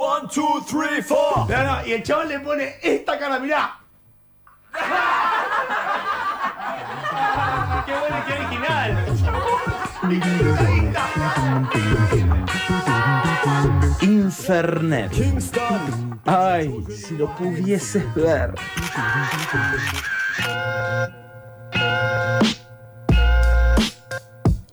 One, 0.00 0.28
two, 0.30 0.62
three, 0.66 1.02
four. 1.02 1.46
No, 1.46 1.62
no, 1.62 1.86
y 1.86 1.92
el 1.92 2.02
chaval 2.02 2.28
le 2.28 2.40
pone 2.40 2.76
esta 2.82 3.18
cara, 3.18 3.38
mirá. 3.38 3.78
¡Qué 7.84 7.92
bueno, 7.92 8.24
qué 8.26 8.32
original! 8.32 9.04
Infernet. 14.00 15.10
Kingston. 15.10 16.18
Ay, 16.24 16.82
si 16.88 17.18
lo 17.18 17.36
pudieses 17.36 18.14
ver. 18.14 18.54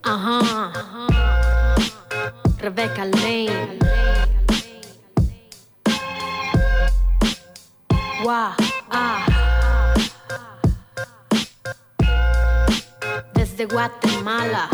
Ajá. 0.03 0.71
Rebecca 2.59 3.03
Guatemala. 13.69 14.69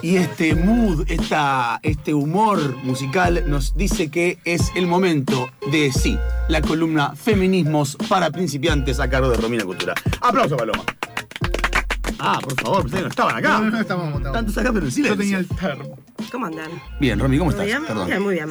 Y 0.00 0.16
este 0.16 0.54
mood, 0.54 1.04
esta, 1.10 1.80
este 1.82 2.14
humor 2.14 2.76
musical 2.82 3.44
nos 3.46 3.76
dice 3.76 4.10
que 4.10 4.38
es 4.44 4.72
el 4.74 4.86
momento 4.86 5.50
de 5.70 5.92
sí, 5.92 6.18
la 6.48 6.62
columna 6.62 7.14
Feminismos 7.14 7.96
para 8.08 8.30
principiantes 8.30 9.00
a 9.00 9.10
cargo 9.10 9.28
de 9.28 9.36
Romina 9.36 9.64
Cultura. 9.64 9.94
Aplauso, 10.22 10.56
Paloma. 10.56 10.84
Ah, 12.20 12.38
por 12.42 12.60
favor, 12.60 12.82
pensé 12.82 12.96
que 12.96 13.02
no 13.02 13.08
estaban 13.08 13.36
acá. 13.36 13.58
No, 13.60 13.70
no, 13.70 13.80
estamos, 13.80 14.06
estamos. 14.08 14.32
Tantos 14.32 14.58
acá, 14.58 14.72
pero 14.72 14.86
en 14.86 14.92
silencio. 14.92 15.14
Yo 15.14 15.20
tenía 15.20 15.38
el 15.38 15.48
termo. 15.48 15.98
¿Cómo 16.32 16.46
andan? 16.46 16.70
Bien, 17.00 17.18
Romy, 17.18 17.38
¿cómo 17.38 17.52
¿Todo 17.52 17.62
estás? 17.62 17.78
bien? 17.78 17.86
Perdón. 17.86 18.06
Bien, 18.08 18.22
muy 18.22 18.34
bien. 18.34 18.48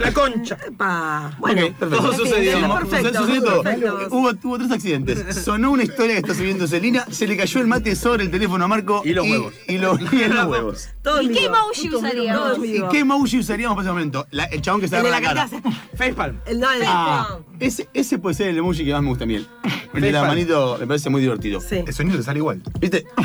La 0.00 0.12
concha. 0.12 0.56
Epa. 0.66 1.32
Bueno, 1.38 1.66
Ok, 1.66 1.72
perfecto. 1.74 2.04
Todo 2.04 2.12
sucedió. 2.16 2.60
No, 2.60 2.74
perfecto. 2.78 3.18
sucedió 3.20 3.42
todo. 3.42 3.62
perfecto. 3.62 4.08
Hubo, 4.10 4.30
hubo 4.44 4.58
tres 4.58 4.70
accidentes. 4.70 5.44
Sonó 5.44 5.70
una 5.70 5.82
historia 5.84 6.14
que 6.14 6.20
está 6.20 6.34
subiendo 6.34 6.66
Celina, 6.66 7.06
se 7.10 7.26
le 7.26 7.36
cayó 7.36 7.60
el 7.60 7.66
mate 7.66 7.94
sobre 7.96 8.24
el 8.24 8.30
teléfono 8.30 8.64
a 8.64 8.68
Marco. 8.68 9.02
Y 9.04 9.12
los 9.12 9.24
huevos. 9.26 9.54
Y, 9.66 9.78
lo- 9.78 9.98
y 10.12 10.22
en 10.22 10.34
los 10.34 10.46
huevos. 10.46 10.88
Todo 11.02 11.22
¿Y 11.22 11.28
qué 11.30 11.46
emoji 11.46 11.88
usaríamos? 11.94 12.58
¿Y 12.64 12.82
qué 12.90 12.98
emoji 13.00 13.38
usaríamos 13.38 13.76
para 13.76 13.86
ese 13.88 13.92
momento? 13.92 14.26
La- 14.30 14.44
el 14.44 14.60
chabón 14.62 14.80
que 14.80 14.88
se 14.88 14.96
agarra 14.96 15.10
la 15.10 15.20
la 15.20 15.26
cara. 15.46 15.48
Facepalm. 15.96 16.36
El 16.46 16.60
no, 16.60 16.72
el 16.72 16.82
Ah, 16.86 17.38
ese, 17.60 17.88
ese 17.94 18.18
puede 18.18 18.34
ser 18.34 18.48
el 18.48 18.58
emoji 18.58 18.84
que 18.84 18.92
más 18.92 19.02
me 19.02 19.08
gusta 19.08 19.24
a 19.24 19.26
mí. 19.26 19.36
El, 19.36 19.46
de 20.00 20.12
la 20.12 20.24
manito 20.24 20.76
me 20.80 20.86
parece 20.86 21.10
muy 21.10 21.20
divertido. 21.20 21.60
Sí. 21.60 21.82
El 21.86 21.92
sonido 21.92 22.16
te 22.16 22.22
sale 22.22 22.38
igual. 22.38 22.62
¿Viste? 22.80 23.06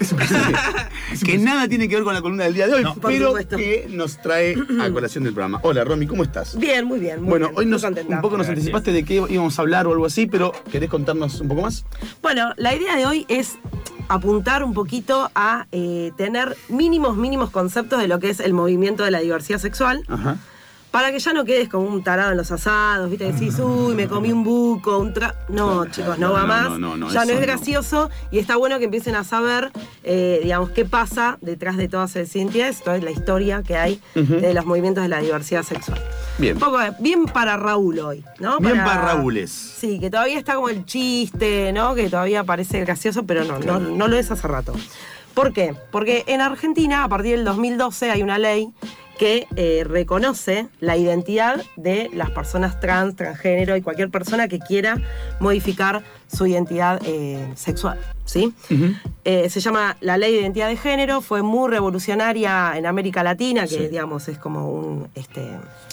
que 1.24 1.38
nada 1.38 1.68
tiene 1.68 1.88
que 1.88 1.96
ver 1.96 2.04
con 2.04 2.14
la 2.14 2.22
columna 2.22 2.44
del 2.44 2.54
día 2.54 2.66
de 2.66 2.74
hoy, 2.74 2.82
No. 2.82 2.94
Por 2.94 3.10
pero 3.12 3.28
supuesto. 3.28 3.56
que 3.56 3.86
nos 3.90 4.20
trae 4.20 4.56
a 4.80 4.90
colación 4.90 5.24
del 5.24 5.34
programa. 5.34 5.60
Hola, 5.62 5.84
Romy, 5.84 6.06
¿cómo 6.06 6.22
estás? 6.22 6.58
Bien, 6.58 6.84
muy 6.84 7.00
bien. 7.00 7.20
muy 7.20 7.30
bueno, 7.30 7.48
bien. 7.48 7.58
hoy 7.58 7.66
nos, 7.66 7.82
contenta. 7.82 8.14
un 8.16 8.20
poco 8.20 8.36
nos 8.36 8.46
Gracias. 8.46 8.58
anticipaste 8.58 8.92
de 8.92 9.04
qué 9.04 9.14
íbamos 9.28 9.58
a 9.58 9.62
hablar 9.62 9.86
o 9.86 9.92
algo 9.92 10.06
así, 10.06 10.26
pero 10.26 10.52
¿querés 10.70 10.88
contarnos 10.88 11.40
un 11.40 11.48
poco 11.48 11.62
más? 11.62 11.84
Bueno, 12.22 12.52
la 12.56 12.74
idea 12.74 12.96
de 12.96 13.06
hoy 13.06 13.26
es 13.28 13.58
apuntar 14.08 14.64
un 14.64 14.74
poquito 14.74 15.30
a 15.34 15.66
eh, 15.72 16.12
tener 16.16 16.56
mínimos, 16.68 17.16
mínimos 17.16 17.50
conceptos 17.50 18.00
de 18.00 18.08
lo 18.08 18.18
que 18.18 18.30
es 18.30 18.40
el 18.40 18.52
movimiento 18.54 19.04
de 19.04 19.10
la 19.10 19.20
diversidad 19.20 19.58
sexual. 19.58 20.02
Ajá. 20.08 20.38
Para 20.90 21.12
que 21.12 21.20
ya 21.20 21.32
no 21.32 21.44
quedes 21.44 21.68
como 21.68 21.86
un 21.86 22.02
tarado 22.02 22.32
en 22.32 22.36
los 22.36 22.50
asados, 22.50 23.08
¿viste? 23.08 23.26
Que 23.26 23.32
decís, 23.32 23.56
uy, 23.60 23.94
me 23.94 24.08
comí 24.08 24.32
un 24.32 24.42
buco, 24.42 24.98
un 24.98 25.12
tra... 25.14 25.36
No, 25.48 25.86
chicos, 25.86 26.18
no, 26.18 26.28
No, 26.28 26.32
va 26.34 26.40
no, 26.40 26.46
más. 26.48 26.70
no, 26.70 26.78
no, 26.78 26.96
no, 26.96 27.10
ya 27.12 27.24
no 27.24 27.32
es 27.32 27.40
gracioso 27.40 28.10
y 28.32 28.40
está 28.40 28.56
bueno 28.56 28.78
que 28.80 28.86
empiecen 28.86 29.14
a 29.14 29.22
saber, 29.22 29.70
eh, 30.02 30.40
digamos, 30.42 30.70
qué 30.70 30.84
pasa 30.84 31.38
detrás 31.42 31.76
de 31.76 31.88
todas 31.88 32.16
esas 32.16 32.34
identidades, 32.34 32.82
toda 32.82 32.98
la 32.98 33.12
historia 33.12 33.62
que 33.62 33.76
hay 33.76 34.00
de 34.14 34.52
los 34.52 34.66
movimientos 34.66 35.02
de 35.04 35.08
la 35.08 35.20
diversidad 35.20 35.62
sexual. 35.62 36.00
Bien. 36.38 36.54
Un 36.54 36.60
poco, 36.60 36.80
eh, 36.82 36.92
bien 36.98 37.26
para 37.26 37.56
Raúl 37.56 38.00
hoy, 38.00 38.24
¿no? 38.40 38.58
Bien 38.58 38.78
para 38.78 39.00
Raúles. 39.14 39.50
Sí, 39.52 40.00
que 40.00 40.10
todavía 40.10 40.38
está 40.38 40.54
como 40.56 40.70
el 40.70 40.84
chiste, 40.86 41.72
¿no? 41.72 41.94
Que 41.94 42.08
todavía 42.10 42.42
parece 42.42 42.80
gracioso, 42.80 43.22
pero 43.24 43.44
no, 43.44 43.60
no, 43.60 43.78
no 43.78 44.08
lo 44.08 44.16
es 44.16 44.30
hace 44.32 44.48
rato. 44.48 44.72
¿Por 45.34 45.52
qué? 45.52 45.74
Porque 45.92 46.24
en 46.26 46.40
Argentina, 46.40 47.04
a 47.04 47.08
partir 47.08 47.36
del 47.36 47.44
2012, 47.44 48.10
hay 48.10 48.22
una 48.24 48.38
ley 48.38 48.72
que 49.20 49.46
eh, 49.54 49.84
reconoce 49.86 50.66
la 50.80 50.96
identidad 50.96 51.60
de 51.76 52.08
las 52.14 52.30
personas 52.30 52.80
trans, 52.80 53.16
transgénero 53.16 53.76
y 53.76 53.82
cualquier 53.82 54.08
persona 54.08 54.48
que 54.48 54.58
quiera 54.58 54.96
modificar 55.40 56.02
su 56.26 56.46
identidad 56.46 57.02
eh, 57.04 57.46
sexual. 57.54 57.98
¿sí? 58.24 58.54
Eh, 59.26 59.50
se 59.50 59.60
llama 59.60 59.98
la 60.00 60.16
Ley 60.16 60.32
de 60.32 60.40
Identidad 60.40 60.68
de 60.68 60.78
Género, 60.78 61.20
fue 61.20 61.42
muy 61.42 61.68
revolucionaria 61.70 62.72
en 62.76 62.86
América 62.86 63.22
Latina, 63.22 63.62
que 63.66 63.76
Sí. 63.76 63.88
digamos 63.88 64.26
es 64.28 64.38
como 64.38 64.70
un 64.70 65.08
este, 65.14 65.42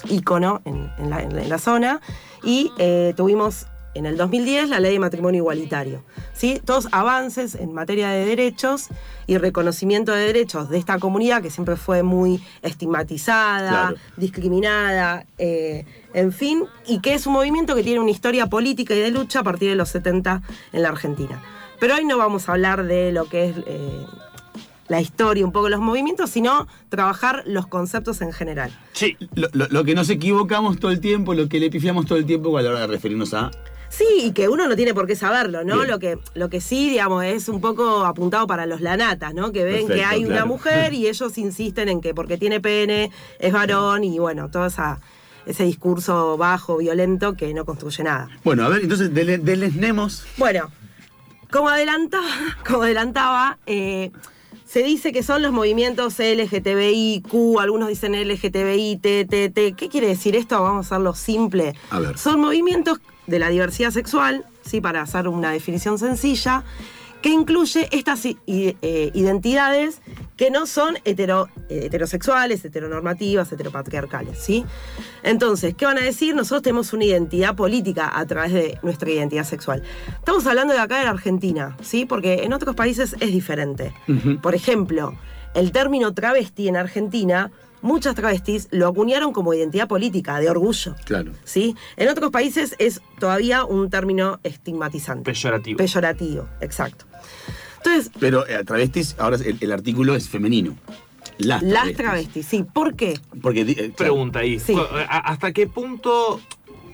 ícono 0.09 0.61
en, 0.63 0.89
en 0.97 1.09
la, 1.09 1.21
en 1.21 1.35
la- 1.35 1.41
en 1.43 1.49
la 1.49 1.57
zona, 1.57 1.99
y 2.43 2.71
tuvimos 3.17 3.65
en 3.97 4.05
el 4.05 4.15
2010 4.17 4.69
la 4.69 4.79
ley 4.79 4.93
de 4.93 4.99
matrimonio 4.99 5.39
igualitario. 5.39 6.03
¿sí? 6.33 6.61
Todos 6.63 6.87
avances 6.91 7.55
en 7.55 7.73
materia 7.73 8.09
de 8.09 8.25
derechos 8.25 8.87
y 9.25 9.37
reconocimiento 9.37 10.11
de 10.13 10.25
derechos 10.25 10.69
de 10.69 10.77
esta 10.77 10.99
comunidad 10.99 11.41
que 11.41 11.49
siempre 11.49 11.75
fue 11.75 12.03
muy 12.03 12.41
estigmatizada, 12.61 13.69
Claro. 13.69 13.95
discriminada, 14.17 15.25
eh, 15.37 15.85
en 16.13 16.31
fin, 16.31 16.63
y 16.87 16.99
que 17.01 17.13
es 17.13 17.27
un 17.27 17.33
movimiento 17.33 17.75
que 17.75 17.83
tiene 17.83 17.99
una 17.99 18.11
historia 18.11 18.47
política 18.47 18.95
y 18.95 18.99
de 18.99 19.11
lucha 19.11 19.39
a 19.39 19.43
partir 19.43 19.69
de 19.69 19.75
los 19.75 19.89
70 19.89 20.41
en 20.73 20.81
la 20.81 20.89
Argentina. 20.89 21.41
Pero 21.79 21.95
hoy 21.95 22.05
no 22.05 22.17
vamos 22.17 22.47
a 22.49 22.53
hablar 22.53 22.85
de 22.85 23.11
lo 23.11 23.25
que 23.25 23.49
es 23.49 23.55
eh, 23.67 24.05
la 24.87 25.01
historia, 25.01 25.45
un 25.45 25.51
poco 25.51 25.67
los 25.69 25.79
movimientos, 25.81 26.29
sino 26.29 26.65
trabajar 26.89 27.43
los 27.45 27.67
conceptos 27.67 28.21
en 28.21 28.31
general. 28.31 28.71
Sí. 28.93 29.17
Lo, 29.35 29.47
lo- 29.51 29.67
lo 29.67 29.83
que 29.83 29.93
nos 29.93 30.09
equivocamos 30.09 30.79
todo 30.79 30.91
el 30.91 31.01
tiempo, 31.01 31.33
lo 31.33 31.49
que 31.49 31.59
le 31.59 31.69
pifiamos 31.69 32.05
todo 32.05 32.17
el 32.17 32.25
tiempo 32.25 32.57
a 32.57 32.61
la 32.61 32.69
hora 32.69 32.79
de 32.81 32.87
referirnos 32.87 33.33
a. 33.33 33.51
Sí, 33.89 34.05
y 34.23 34.31
que 34.31 34.49
uno 34.49 34.67
no 34.67 34.75
tiene 34.75 34.93
por 34.93 35.07
qué 35.07 35.15
saberlo, 35.15 35.63
¿no? 35.63 35.75
Bien. 35.77 35.87
Lo 35.89 35.99
que, 35.99 36.19
lo 36.33 36.49
que 36.49 36.61
sí, 36.61 36.89
digamos, 36.89 37.23
es 37.23 37.47
un 37.49 37.61
poco 37.61 38.05
apuntado 38.05 38.45
para 38.47 38.65
los 38.65 38.81
lanatas, 38.81 39.33
¿no? 39.33 39.51
Que 39.51 39.63
ven 39.63 39.87
que 39.87 40.03
hay 40.03 40.25
una 40.25 40.45
mujer 40.45 40.93
y 40.93 41.07
ellos 41.09 41.37
insisten 41.37 41.89
en 41.89 42.01
que 42.01 42.13
porque 42.13 42.37
tiene 42.37 42.59
pene 42.59 43.11
es 43.39 43.53
varón 43.53 44.03
y 44.03 44.19
bueno, 44.19 44.49
todo 44.51 44.65
esa, 44.65 44.99
ese 45.45 45.63
discurso 45.63 46.35
bajo, 46.37 46.77
violento 46.77 47.33
que 47.35 47.53
no 47.53 47.63
construye 47.65 48.03
nada. 48.03 48.27
Bueno, 48.43 48.65
a 48.65 48.69
ver, 48.69 48.81
entonces 48.83 49.11
dele- 49.13 49.37
delesnemos. 49.39 50.25
Bueno, 50.37 50.69
como 51.49 51.69
adelantaba, 51.69 52.27
como 52.67 52.83
adelantaba 52.83 53.57
eh, 53.65 54.11
se 54.77 54.83
dice 54.83 55.11
que 55.11 55.23
son 55.23 55.41
los 55.41 55.51
movimientos 55.51 56.19
LGTBIQ, 56.19 57.59
algunos 57.59 57.89
dicen 57.89 58.13
LGTBI, 58.13 58.97
TTT. 58.97 59.75
¿Qué 59.75 59.89
quiere 59.89 60.05
decir 60.05 60.35
esto? 60.35 60.61
Vamos 60.61 60.85
a 60.85 60.95
hacerlo 60.95 61.15
simple. 61.15 61.73
A 61.89 61.99
ver. 61.99 62.15
Son 62.19 62.39
movimientos 62.39 62.99
de 63.25 63.39
la 63.39 63.49
diversidad 63.49 63.89
sexual, 63.89 64.45
¿sí? 64.63 64.79
para 64.79 65.01
hacer 65.01 65.29
una 65.29 65.51
definición 65.51 65.97
sencilla, 65.97 66.63
que 67.21 67.29
incluye 67.29 67.89
estas 67.91 68.25
eh, 68.25 69.11
identidades 69.13 70.01
que 70.35 70.51
no 70.51 70.67
son 70.67 70.95
hetero- 71.03 71.47
eh, 71.69 71.81
heterosexuales, 71.85 72.63
heteronormativas, 72.63 73.51
heteropatriarcales. 73.51 74.37
¿sí? 74.39 74.65
Entonces, 75.23 75.73
¿qué 75.75 75.85
van 75.85 75.97
a 75.97 76.01
decir? 76.01 76.35
Nosotros 76.35 76.61
tenemos 76.61 76.93
una 76.93 77.05
identidad 77.05 77.55
política 77.55 78.11
a 78.17 78.25
través 78.25 78.53
de 78.53 78.77
nuestra 78.83 79.09
identidad 79.09 79.45
sexual. 79.45 79.81
Estamos 80.19 80.45
hablando 80.45 80.73
de 80.73 80.79
acá 80.79 80.99
de 80.99 81.05
la 81.05 81.11
Argentina, 81.11 81.75
¿sí? 81.81 82.05
porque 82.05 82.43
en 82.43 82.53
otros 82.53 82.75
países 82.75 83.15
es 83.19 83.31
diferente. 83.31 83.93
Por 84.41 84.53
ejemplo, 84.55 85.17
el 85.55 85.71
término 85.71 86.13
travesti 86.13 86.67
en 86.67 86.77
Argentina, 86.77 87.51
muchas 87.81 88.15
travestis 88.15 88.67
lo 88.71 88.87
acuñaron 88.87 89.33
como 89.33 89.53
identidad 89.53 89.87
política, 89.87 90.39
de 90.39 90.49
orgullo. 90.49 90.95
Claro. 91.05 91.31
¿sí? 91.43 91.75
En 91.95 92.09
otros 92.09 92.31
países 92.31 92.75
es 92.79 93.01
todavía 93.19 93.63
un 93.65 93.89
término 93.89 94.39
estigmatizante. 94.43 95.23
Peyorativo. 95.31 95.77
Peyorativo, 95.77 96.47
exacto. 96.61 97.05
Entonces, 97.77 98.11
Pero 98.19 98.47
eh, 98.47 98.63
travestis, 98.65 99.15
ahora 99.19 99.37
el, 99.37 99.57
el 99.61 99.71
artículo 99.71 100.15
es 100.15 100.27
femenino. 100.27 100.75
Las 101.37 101.61
las 101.61 101.83
travestis. 101.93 101.97
travestis, 101.97 102.45
sí. 102.47 102.63
¿Por 102.73 102.95
qué? 102.95 103.19
Porque, 103.41 103.61
eh, 103.61 103.75
claro. 103.75 103.93
Pregunta 103.95 104.39
ahí. 104.39 104.59
Sí. 104.59 104.75
¿A- 105.07 105.19
¿Hasta 105.31 105.51
qué 105.53 105.67
punto 105.67 106.41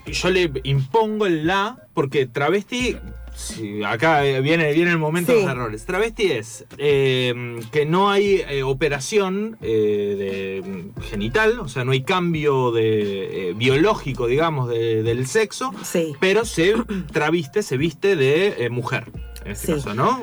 yo 0.05 0.29
le 0.29 0.51
impongo 0.63 1.25
el 1.25 1.47
la? 1.47 1.77
Porque 1.93 2.25
travesti. 2.25 2.97
Sí, 3.35 3.83
acá 3.83 4.21
viene, 4.21 4.71
viene 4.73 4.91
el 4.91 4.97
momento 4.97 5.31
Sí. 5.31 5.37
de 5.39 5.43
los 5.45 5.51
errores. 5.51 5.85
Travesti 5.85 6.31
es 6.31 6.65
eh, 6.77 7.59
que 7.71 7.85
no 7.85 8.09
hay 8.11 8.41
eh, 8.47 8.63
operación 8.63 9.57
eh, 9.61 10.61
de 10.63 10.69
mm, 10.69 11.01
genital, 11.09 11.59
o 11.59 11.67
sea, 11.67 11.83
no 11.85 11.91
hay 11.91 12.03
cambio 12.03 12.71
de, 12.71 13.49
eh, 13.49 13.53
biológico, 13.53 14.27
digamos, 14.27 14.69
de- 14.69 15.03
del 15.03 15.27
sexo, 15.27 15.73
Sí. 15.83 16.13
pero 16.19 16.45
se 16.45 16.73
traviste, 17.11 17.63
se 17.63 17.77
viste 17.77 18.15
de 18.15 18.65
eh, 18.65 18.69
mujer, 18.69 19.05
en 19.45 19.51
este 19.51 19.67
Sí. 19.67 19.73
caso, 19.73 19.93
¿no? 19.93 20.21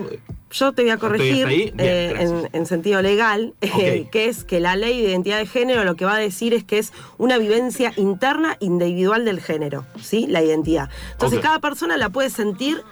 Yo 0.53 0.73
te 0.73 0.83
voy 0.83 0.91
a 0.91 0.97
corregir. 0.97 1.47
Bien, 1.47 1.75
eh, 1.79 2.13
en, 2.19 2.49
en 2.53 2.67
sentido 2.67 3.01
legal, 3.03 3.55
eh, 3.61 4.09
que 4.11 4.27
es 4.29 4.43
que 4.43 4.59
la 4.59 4.75
ley 4.75 5.01
de 5.01 5.11
identidad 5.11 5.39
de 5.39 5.47
género 5.47 5.85
lo 5.85 5.95
que 5.95 6.05
va 6.05 6.17
a 6.17 6.19
decir 6.19 6.55
es 6.55 6.65
que 6.65 6.79
es 6.79 6.93
una 7.19 7.39
vivencia 7.39 7.93
interna 7.97 8.57
individual 8.59 9.25
del 9.25 9.41
género, 9.41 9.85
¿sí? 10.01 10.27
La 10.27 10.43
identidad. 10.43 10.89
Entonces 11.13 11.39
cada 11.39 11.61
persona 11.61 11.97
la 11.99 12.09
puede 12.09 12.31
sentir 12.31 12.83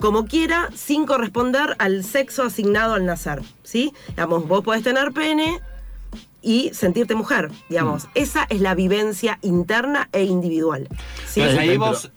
como 0.00 0.26
quiera 0.26 0.68
sin 0.74 1.06
corresponder 1.06 1.76
al 1.78 2.04
sexo 2.04 2.42
asignado 2.42 2.94
al 2.94 3.06
nacer, 3.06 3.42
¿sí? 3.62 3.92
Digamos, 4.08 4.46
vos 4.46 4.62
podés 4.62 4.82
tener 4.82 5.12
pene 5.12 5.60
y 6.42 6.70
sentirte 6.74 7.14
mujer, 7.14 7.50
digamos. 7.68 8.06
Esa 8.14 8.46
es 8.50 8.60
la 8.60 8.74
vivencia 8.74 9.38
interna 9.42 10.08
e 10.12 10.24
individual. 10.24 10.88
¿sí? 11.26 11.40
Entonces, 11.40 11.58
ahí 11.58 11.76
vos, 11.76 12.12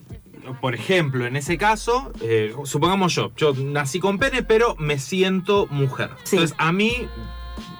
por 0.59 0.75
ejemplo, 0.75 1.25
en 1.25 1.37
ese 1.37 1.57
caso, 1.57 2.11
eh, 2.21 2.53
supongamos 2.65 3.15
yo, 3.15 3.31
yo 3.37 3.53
nací 3.53 3.99
con 3.99 4.19
pene, 4.19 4.43
pero 4.43 4.75
me 4.77 4.99
siento 4.99 5.67
mujer. 5.69 6.09
Sí. 6.23 6.35
Entonces, 6.35 6.57
a 6.59 6.71
mí 6.73 7.07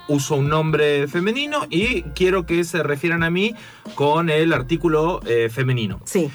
uso 0.08 0.36
un 0.36 0.48
nombre 0.48 1.08
femenino 1.08 1.66
y 1.70 2.04
quiero 2.04 2.46
que 2.46 2.64
se 2.64 2.82
refieran 2.82 3.24
a 3.24 3.30
mí 3.30 3.54
con 3.96 4.30
el 4.30 4.54
artículo 4.54 5.20
eh, 5.26 5.50
femenino. 5.50 6.00
Sí, 6.06 6.32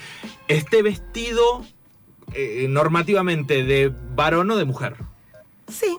Esté 0.48 0.82
vestido 0.82 1.64
eh, 2.34 2.67
normativamente 2.69 3.64
de 3.64 3.93
varón 4.14 4.50
o 4.50 4.56
de 4.56 4.64
mujer. 4.64 4.94
sí, 5.69 5.99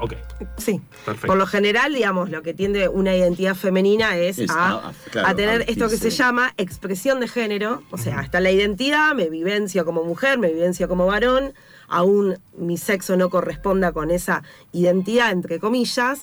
Ok, 0.00 0.14
sí. 0.58 0.80
perfecto. 1.04 1.28
Por 1.28 1.36
lo 1.36 1.46
general, 1.46 1.94
digamos, 1.94 2.28
lo 2.28 2.42
que 2.42 2.52
tiende 2.52 2.88
una 2.88 3.14
identidad 3.14 3.54
femenina 3.54 4.16
es, 4.16 4.38
Es 4.40 4.50
a, 4.50 4.54
a- 4.70 4.88
a- 4.88 4.92
claro, 5.12 5.28
a 5.28 5.34
tener 5.36 5.60
a 5.60 5.64
esto 5.64 5.88
que 5.88 5.96
se 5.96 6.10
llama 6.10 6.52
expresión 6.56 7.20
de 7.20 7.28
género. 7.28 7.82
O 7.92 7.96
sea, 7.98 8.20
está 8.22 8.40
la 8.40 8.50
identidad, 8.50 9.14
me 9.14 9.30
vivencio 9.30 9.84
como 9.84 10.02
mujer, 10.02 10.38
me 10.38 10.52
vivencio 10.52 10.88
como 10.88 11.06
varón, 11.06 11.52
aún 11.86 12.38
mi 12.58 12.76
sexo 12.76 13.16
no 13.16 13.30
corresponda 13.30 13.92
con 13.92 14.10
esa 14.10 14.42
identidad, 14.72 15.30
entre 15.30 15.60
comillas. 15.60 16.20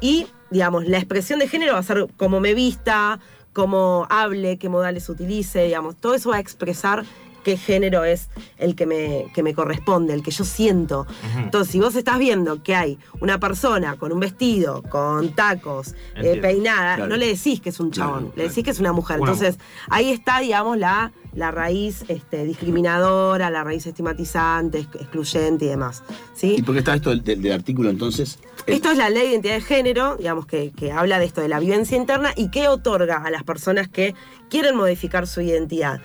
Y, 0.00 0.26
digamos, 0.50 0.86
la 0.88 0.98
expresión 0.98 1.38
de 1.38 1.46
género 1.46 1.74
va 1.74 1.78
a 1.78 1.84
ser 1.84 2.08
cómo 2.16 2.40
me 2.40 2.54
vista, 2.54 3.20
cómo 3.52 4.06
hable, 4.10 4.56
qué 4.58 4.68
modales 4.68 5.08
utilice, 5.08 5.62
digamos, 5.66 5.94
todo 5.96 6.14
eso 6.16 6.30
va 6.30 6.36
a 6.36 6.40
expresar 6.40 7.04
qué 7.44 7.56
género 7.56 8.04
es 8.04 8.28
el 8.58 8.74
que 8.74 8.86
me, 8.86 9.26
que 9.34 9.42
me 9.42 9.54
corresponde, 9.54 10.14
el 10.14 10.22
que 10.22 10.30
yo 10.30 10.44
siento. 10.44 11.06
Entonces, 11.36 11.72
si 11.72 11.80
vos 11.80 11.94
estás 11.94 12.18
viendo 12.18 12.62
que 12.62 12.74
hay 12.74 12.98
una 13.20 13.38
persona 13.38 13.96
con 13.96 14.12
un 14.12 14.20
vestido, 14.20 14.82
con 14.82 15.30
tacos, 15.34 15.94
eh, 16.16 16.38
peinada, 16.40 16.96
Claro. 16.96 17.10
no 17.10 17.16
le 17.16 17.26
decís 17.28 17.60
que 17.60 17.70
es 17.70 17.80
un 17.80 17.90
Claro, 17.90 18.10
chabón, 18.10 18.24
le 18.26 18.30
claro. 18.32 18.48
decís 18.48 18.64
que 18.64 18.70
es 18.70 18.80
una 18.80 18.92
mujer. 18.92 19.18
Entonces, 19.20 19.58
ahí 19.90 20.10
está, 20.10 20.40
digamos, 20.40 20.78
la, 20.78 21.12
la 21.34 21.50
raíz 21.50 22.04
este, 22.08 22.44
discriminadora, 22.44 23.50
la 23.50 23.64
raíz 23.64 23.86
estigmatizante, 23.86 24.78
ex- 24.80 24.94
excluyente 24.96 25.64
y 25.64 25.68
demás. 25.68 26.02
¿sí? 26.34 26.56
¿Y 26.58 26.62
por 26.62 26.74
qué 26.74 26.80
está 26.80 26.94
esto 26.94 27.10
del, 27.10 27.22
del- 27.24 27.42
del 27.42 27.52
artículo 27.52 27.90
entonces? 27.90 28.38
Esto 28.66 28.90
es 28.90 28.98
la 28.98 29.10
ley 29.10 29.22
de 29.24 29.28
identidad 29.32 29.54
de 29.54 29.60
género, 29.62 30.16
digamos, 30.16 30.46
que, 30.46 30.70
que 30.70 30.92
habla 30.92 31.18
de 31.18 31.24
esto, 31.24 31.40
de 31.40 31.48
la 31.48 31.58
vivencia 31.58 31.96
interna 31.96 32.32
y 32.36 32.50
que 32.50 32.68
otorga 32.68 33.16
a 33.24 33.30
las 33.30 33.42
personas 33.42 33.88
que 33.88 34.14
quieren 34.50 34.76
modificar 34.76 35.26
su 35.26 35.40
identidad. 35.40 36.00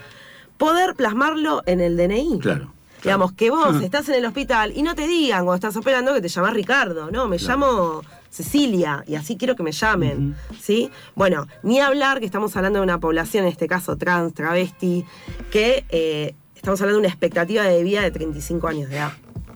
Poder 0.57 0.95
plasmarlo 0.95 1.63
en 1.65 1.81
el 1.81 1.97
DNI. 1.97 2.39
Claro. 2.39 2.73
Digamos, 3.03 3.31
que 3.33 3.51
vos 3.51 3.81
estás 3.83 4.09
en 4.09 4.15
el 4.15 4.25
hospital 4.25 4.73
y 4.75 4.81
no 4.81 4.95
te 4.95 5.07
digan 5.07 5.45
cuando 5.45 5.55
estás 5.55 5.75
operando 5.77 6.13
que 6.13 6.21
te 6.21 6.27
llamas 6.29 6.53
Ricardo, 6.53 7.11
no, 7.11 7.27
me 7.27 7.37
llamo 7.37 8.01
Cecilia 8.29 9.03
y 9.07 9.15
así 9.15 9.37
quiero 9.37 9.55
que 9.55 9.63
me 9.63 9.71
llamen, 9.71 10.35
¿sí? 10.59 10.89
Bueno, 11.15 11.47
ni 11.63 11.79
hablar 11.79 12.19
que 12.19 12.25
estamos 12.25 12.55
hablando 12.55 12.79
de 12.79 12.83
una 12.83 12.99
población, 12.99 13.45
en 13.45 13.51
este 13.51 13.67
caso 13.67 13.97
trans, 13.97 14.33
travesti, 14.33 15.05
que 15.51 15.85
eh, 15.89 16.35
estamos 16.55 16.81
hablando 16.81 16.97
de 16.97 17.05
una 17.05 17.09
expectativa 17.09 17.63
de 17.63 17.83
vida 17.83 18.01
de 18.01 18.11
35 18.11 18.67
años 18.67 18.89
de 18.89 18.97
edad, 18.97 19.13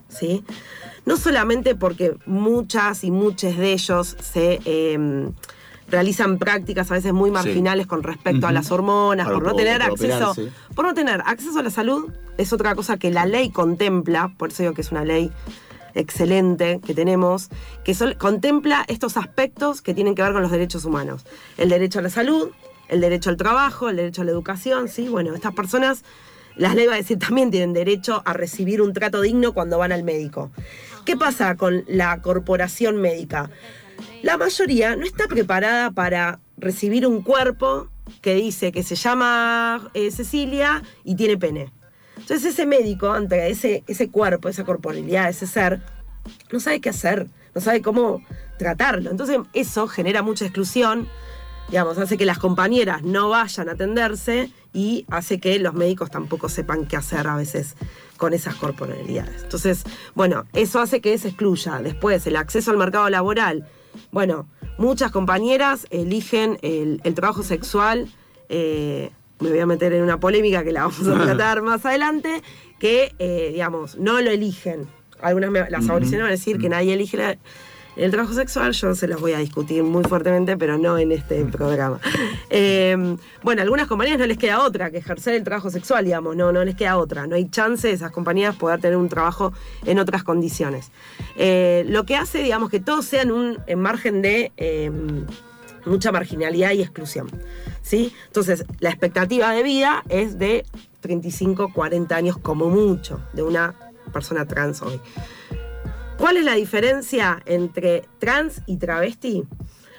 ¿sí? 0.08 0.44
No 1.04 1.16
solamente 1.16 1.74
porque 1.74 2.16
muchas 2.26 3.02
y 3.04 3.10
muchos 3.10 3.56
de 3.56 3.72
ellos 3.72 4.16
se... 4.20 4.60
eh, 4.64 5.30
realizan 5.92 6.38
prácticas 6.38 6.90
a 6.90 6.94
veces 6.94 7.12
muy 7.12 7.30
marginales 7.30 7.86
con 7.86 8.02
respecto 8.02 8.46
a 8.48 8.52
las 8.52 8.72
hormonas, 8.72 9.26
Para- 9.26 9.38
por 9.38 9.46
no 9.46 9.54
tener 9.54 9.78
para 9.78 9.92
acceso 9.92 10.30
operarse. 10.32 10.52
por 10.74 10.84
no 10.86 10.94
tener 10.94 11.22
acceso 11.24 11.58
a 11.60 11.62
la 11.62 11.70
salud 11.70 12.10
es 12.38 12.52
otra 12.52 12.74
cosa 12.74 12.96
que 12.96 13.10
la 13.12 13.26
ley 13.26 13.50
contempla, 13.50 14.32
por 14.38 14.50
eso 14.50 14.62
digo 14.64 14.74
que 14.74 14.80
es 14.80 14.90
una 14.90 15.04
ley 15.04 15.30
excelente 15.94 16.80
que 16.84 16.94
tenemos, 16.94 17.48
que 17.84 17.94
sol- 17.94 18.16
contempla 18.16 18.84
estos 18.88 19.16
aspectos 19.16 19.82
que 19.82 19.94
tienen 19.94 20.14
que 20.14 20.22
ver 20.22 20.32
con 20.32 20.42
los 20.42 20.50
derechos 20.50 20.84
humanos. 20.84 21.24
El 21.58 21.68
derecho 21.68 21.98
a 21.98 22.02
la 22.02 22.10
salud, 22.10 22.48
el 22.88 23.00
derecho 23.00 23.30
al 23.30 23.36
trabajo, 23.36 23.88
el 23.90 23.96
derecho 23.96 24.22
a 24.22 24.24
la 24.24 24.30
educación, 24.30 24.88
¿sí? 24.88 25.08
Bueno, 25.08 25.34
estas 25.34 25.52
personas, 25.54 26.02
las 26.56 26.74
leyes 26.74 26.90
va 26.90 26.94
a 26.94 26.98
decir 26.98 27.18
también 27.18 27.50
tienen 27.50 27.74
derecho 27.74 28.22
a 28.24 28.32
recibir 28.32 28.80
un 28.80 28.92
trato 28.94 29.20
digno 29.20 29.52
cuando 29.52 29.78
van 29.78 29.92
al 29.92 30.02
médico. 30.04 30.50
¿Qué 31.04 31.16
pasa 31.16 31.56
con 31.56 31.84
la 31.88 32.22
corporación 32.22 32.96
médica? 33.00 33.50
La 34.22 34.36
mayoría 34.36 34.96
no 34.96 35.04
está 35.04 35.26
preparada 35.28 35.90
para 35.90 36.40
recibir 36.56 37.06
un 37.06 37.22
cuerpo 37.22 37.88
que 38.20 38.34
dice 38.34 38.72
que 38.72 38.82
se 38.82 38.94
llama 38.94 39.90
eh, 39.94 40.10
Cecilia 40.10 40.82
y 41.04 41.14
tiene 41.14 41.36
pene. 41.36 41.72
Entonces 42.16 42.52
ese 42.52 42.66
médico, 42.66 43.10
ante 43.10 43.50
ese, 43.50 43.82
ese 43.86 44.08
cuerpo, 44.08 44.48
esa 44.48 44.64
corporalidad, 44.64 45.28
ese 45.28 45.46
ser, 45.46 45.80
no 46.52 46.60
sabe 46.60 46.80
qué 46.80 46.90
hacer, 46.90 47.26
no 47.54 47.60
sabe 47.60 47.82
cómo 47.82 48.22
tratarlo. 48.58 49.10
Entonces 49.10 49.38
eso 49.54 49.88
genera 49.88 50.22
mucha 50.22 50.44
exclusión, 50.44 51.08
digamos, 51.68 51.98
hace 51.98 52.16
que 52.16 52.26
las 52.26 52.38
compañeras 52.38 53.02
no 53.02 53.28
vayan 53.30 53.68
a 53.68 53.72
atenderse 53.72 54.52
y 54.72 55.04
hace 55.10 55.40
que 55.40 55.58
los 55.58 55.74
médicos 55.74 56.10
tampoco 56.10 56.48
sepan 56.48 56.86
qué 56.86 56.96
hacer 56.96 57.26
a 57.26 57.36
veces 57.36 57.74
con 58.16 58.34
esas 58.34 58.54
corporalidades. 58.54 59.42
Entonces, 59.42 59.84
bueno, 60.14 60.44
eso 60.52 60.80
hace 60.80 61.00
que 61.00 61.16
se 61.18 61.28
excluya. 61.28 61.80
Después, 61.82 62.26
el 62.26 62.36
acceso 62.36 62.70
al 62.70 62.78
mercado 62.78 63.10
laboral. 63.10 63.66
Bueno, 64.10 64.48
muchas 64.78 65.10
compañeras 65.10 65.86
eligen 65.90 66.58
el, 66.62 67.00
el 67.04 67.14
trabajo 67.14 67.42
sexual. 67.42 68.08
eh, 68.48 69.10
me 69.40 69.48
voy 69.50 69.58
a 69.58 69.66
meter 69.66 69.92
en 69.92 70.02
una 70.04 70.20
polémica 70.20 70.62
que 70.62 70.70
la 70.70 70.82
vamos 70.82 71.00
a 71.08 71.14
tratar 71.24 71.62
más 71.62 71.84
adelante, 71.84 72.42
que, 72.78 73.12
eh, 73.18 73.50
digamos, 73.52 73.96
no 73.98 74.20
lo 74.20 74.30
eligen. 74.30 74.86
Algunas 75.20 75.50
me- 75.50 75.68
las 75.70 75.88
aboliciones 75.88 76.20
van 76.20 76.28
a 76.28 76.32
decir 76.32 76.58
que 76.58 76.68
nadie 76.68 76.94
elige 76.94 77.16
la- 77.16 77.36
el 77.96 78.10
trabajo 78.10 78.32
sexual, 78.32 78.72
yo 78.72 78.94
se 78.94 79.06
los 79.06 79.20
voy 79.20 79.32
a 79.32 79.38
discutir 79.38 79.82
muy 79.82 80.04
fuertemente, 80.04 80.56
pero 80.56 80.78
no 80.78 80.98
en 80.98 81.12
este 81.12 81.44
programa. 81.44 82.00
Eh, 82.54 83.16
bueno, 83.42 83.60
a 83.60 83.64
algunas 83.64 83.86
compañías 83.86 84.18
no 84.18 84.26
les 84.26 84.36
queda 84.36 84.62
otra 84.62 84.90
que 84.90 84.98
ejercer 84.98 85.34
el 85.34 85.42
trabajo 85.42 85.70
sexual, 85.70 86.04
digamos, 86.04 86.36
no, 86.36 86.52
no 86.52 86.62
les 86.64 86.74
queda 86.74 86.98
otra. 86.98 87.26
No 87.26 87.34
hay 87.34 87.48
chance 87.48 87.88
de 87.88 87.94
esas 87.94 88.10
compañías 88.10 88.54
poder 88.56 88.78
tener 88.78 88.98
un 88.98 89.08
trabajo 89.08 89.54
en 89.86 89.98
otras 89.98 90.22
condiciones. 90.22 90.90
Eh, 91.36 91.84
lo 91.88 92.04
que 92.04 92.14
hace, 92.14 92.42
digamos, 92.42 92.68
que 92.68 92.78
todos 92.78 93.06
sean 93.06 93.30
un 93.30 93.58
en 93.66 93.80
margen 93.80 94.20
de 94.20 94.52
eh, 94.58 94.90
mucha 95.86 96.12
marginalidad 96.12 96.72
y 96.72 96.82
exclusión. 96.82 97.28
¿sí? 97.82 98.12
Entonces, 98.26 98.64
la 98.80 98.90
expectativa 98.90 99.50
de 99.52 99.62
vida 99.62 100.02
es 100.08 100.38
de 100.38 100.64
35, 101.00 101.72
40 101.72 102.14
años 102.14 102.38
como 102.38 102.68
mucho 102.68 103.20
de 103.32 103.42
una 103.42 103.74
persona 104.12 104.46
trans 104.46 104.82
hoy. 104.82 105.00
¿Cuál 106.18 106.36
es 106.36 106.44
la 106.44 106.54
diferencia 106.54 107.42
entre 107.46 108.04
trans 108.18 108.62
y 108.66 108.76
travesti? 108.76 109.44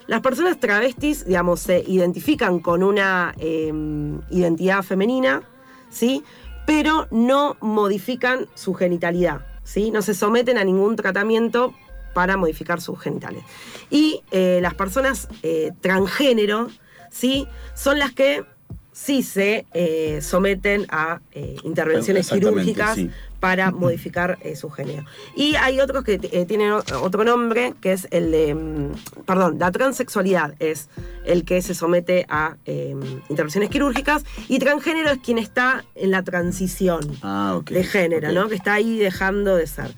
Las 0.07 0.21
personas 0.21 0.59
travestis, 0.59 1.25
digamos, 1.25 1.61
se 1.61 1.83
identifican 1.87 2.59
con 2.59 2.83
una 2.83 3.33
eh, 3.37 3.71
identidad 4.29 4.83
femenina, 4.83 5.43
¿sí? 5.89 6.23
Pero 6.65 7.07
no 7.11 7.57
modifican 7.61 8.47
su 8.53 8.73
genitalidad, 8.73 9.45
¿sí? 9.63 9.91
No 9.91 10.01
se 10.01 10.13
someten 10.13 10.57
a 10.57 10.63
ningún 10.63 10.95
tratamiento 10.95 11.73
para 12.13 12.37
modificar 12.37 12.79
sus 12.81 12.99
genitales. 12.99 13.43
Y 13.89 14.23
eh, 14.31 14.59
las 14.61 14.75
personas 14.75 15.27
eh, 15.41 15.71
transgénero, 15.81 16.69
¿sí? 17.09 17.47
Son 17.73 17.99
las 17.99 18.11
que 18.13 18.45
sí 18.91 19.23
se 19.23 19.65
eh, 19.73 20.19
someten 20.21 20.85
a 20.89 21.19
intervenciones 21.63 22.29
quirúrgicas 22.29 22.95
sí. 22.95 23.09
Para 23.43 23.71
modificar 23.71 24.37
eh, 24.39 24.55
su 24.55 24.69
género. 24.69 25.03
Y 25.35 25.55
hay 25.55 25.81
otros 25.81 26.05
que 26.05 26.13
eh, 26.13 26.45
tienen 26.45 26.71
otro 26.71 27.25
nombre, 27.25 27.73
que 27.81 27.91
es 27.91 28.07
el 28.09 28.31
de, 28.31 28.55
mm, 28.55 29.23
perdón, 29.25 29.59
la 29.59 29.69
transexualidad 29.69 30.55
es 30.59 30.87
el 31.25 31.43
que 31.43 31.61
se 31.61 31.75
somete 31.75 32.25
a 32.29 32.55
eh, 32.65 32.95
intervenciones 33.27 33.69
quirúrgicas 33.69 34.23
y 34.47 34.59
transgénero 34.59 35.09
es 35.09 35.17
quien 35.17 35.39
está 35.39 35.83
en 35.95 36.11
la 36.11 36.23
transición 36.23 37.01
Ah, 37.21 37.59
de 37.65 37.83
género. 37.83 38.31
¿no? 38.31 38.47
Que 38.47 38.55
está 38.55 38.75
ahí 38.75 38.97
dejando 38.97 39.57
de 39.57 39.67
ser. 39.67 39.93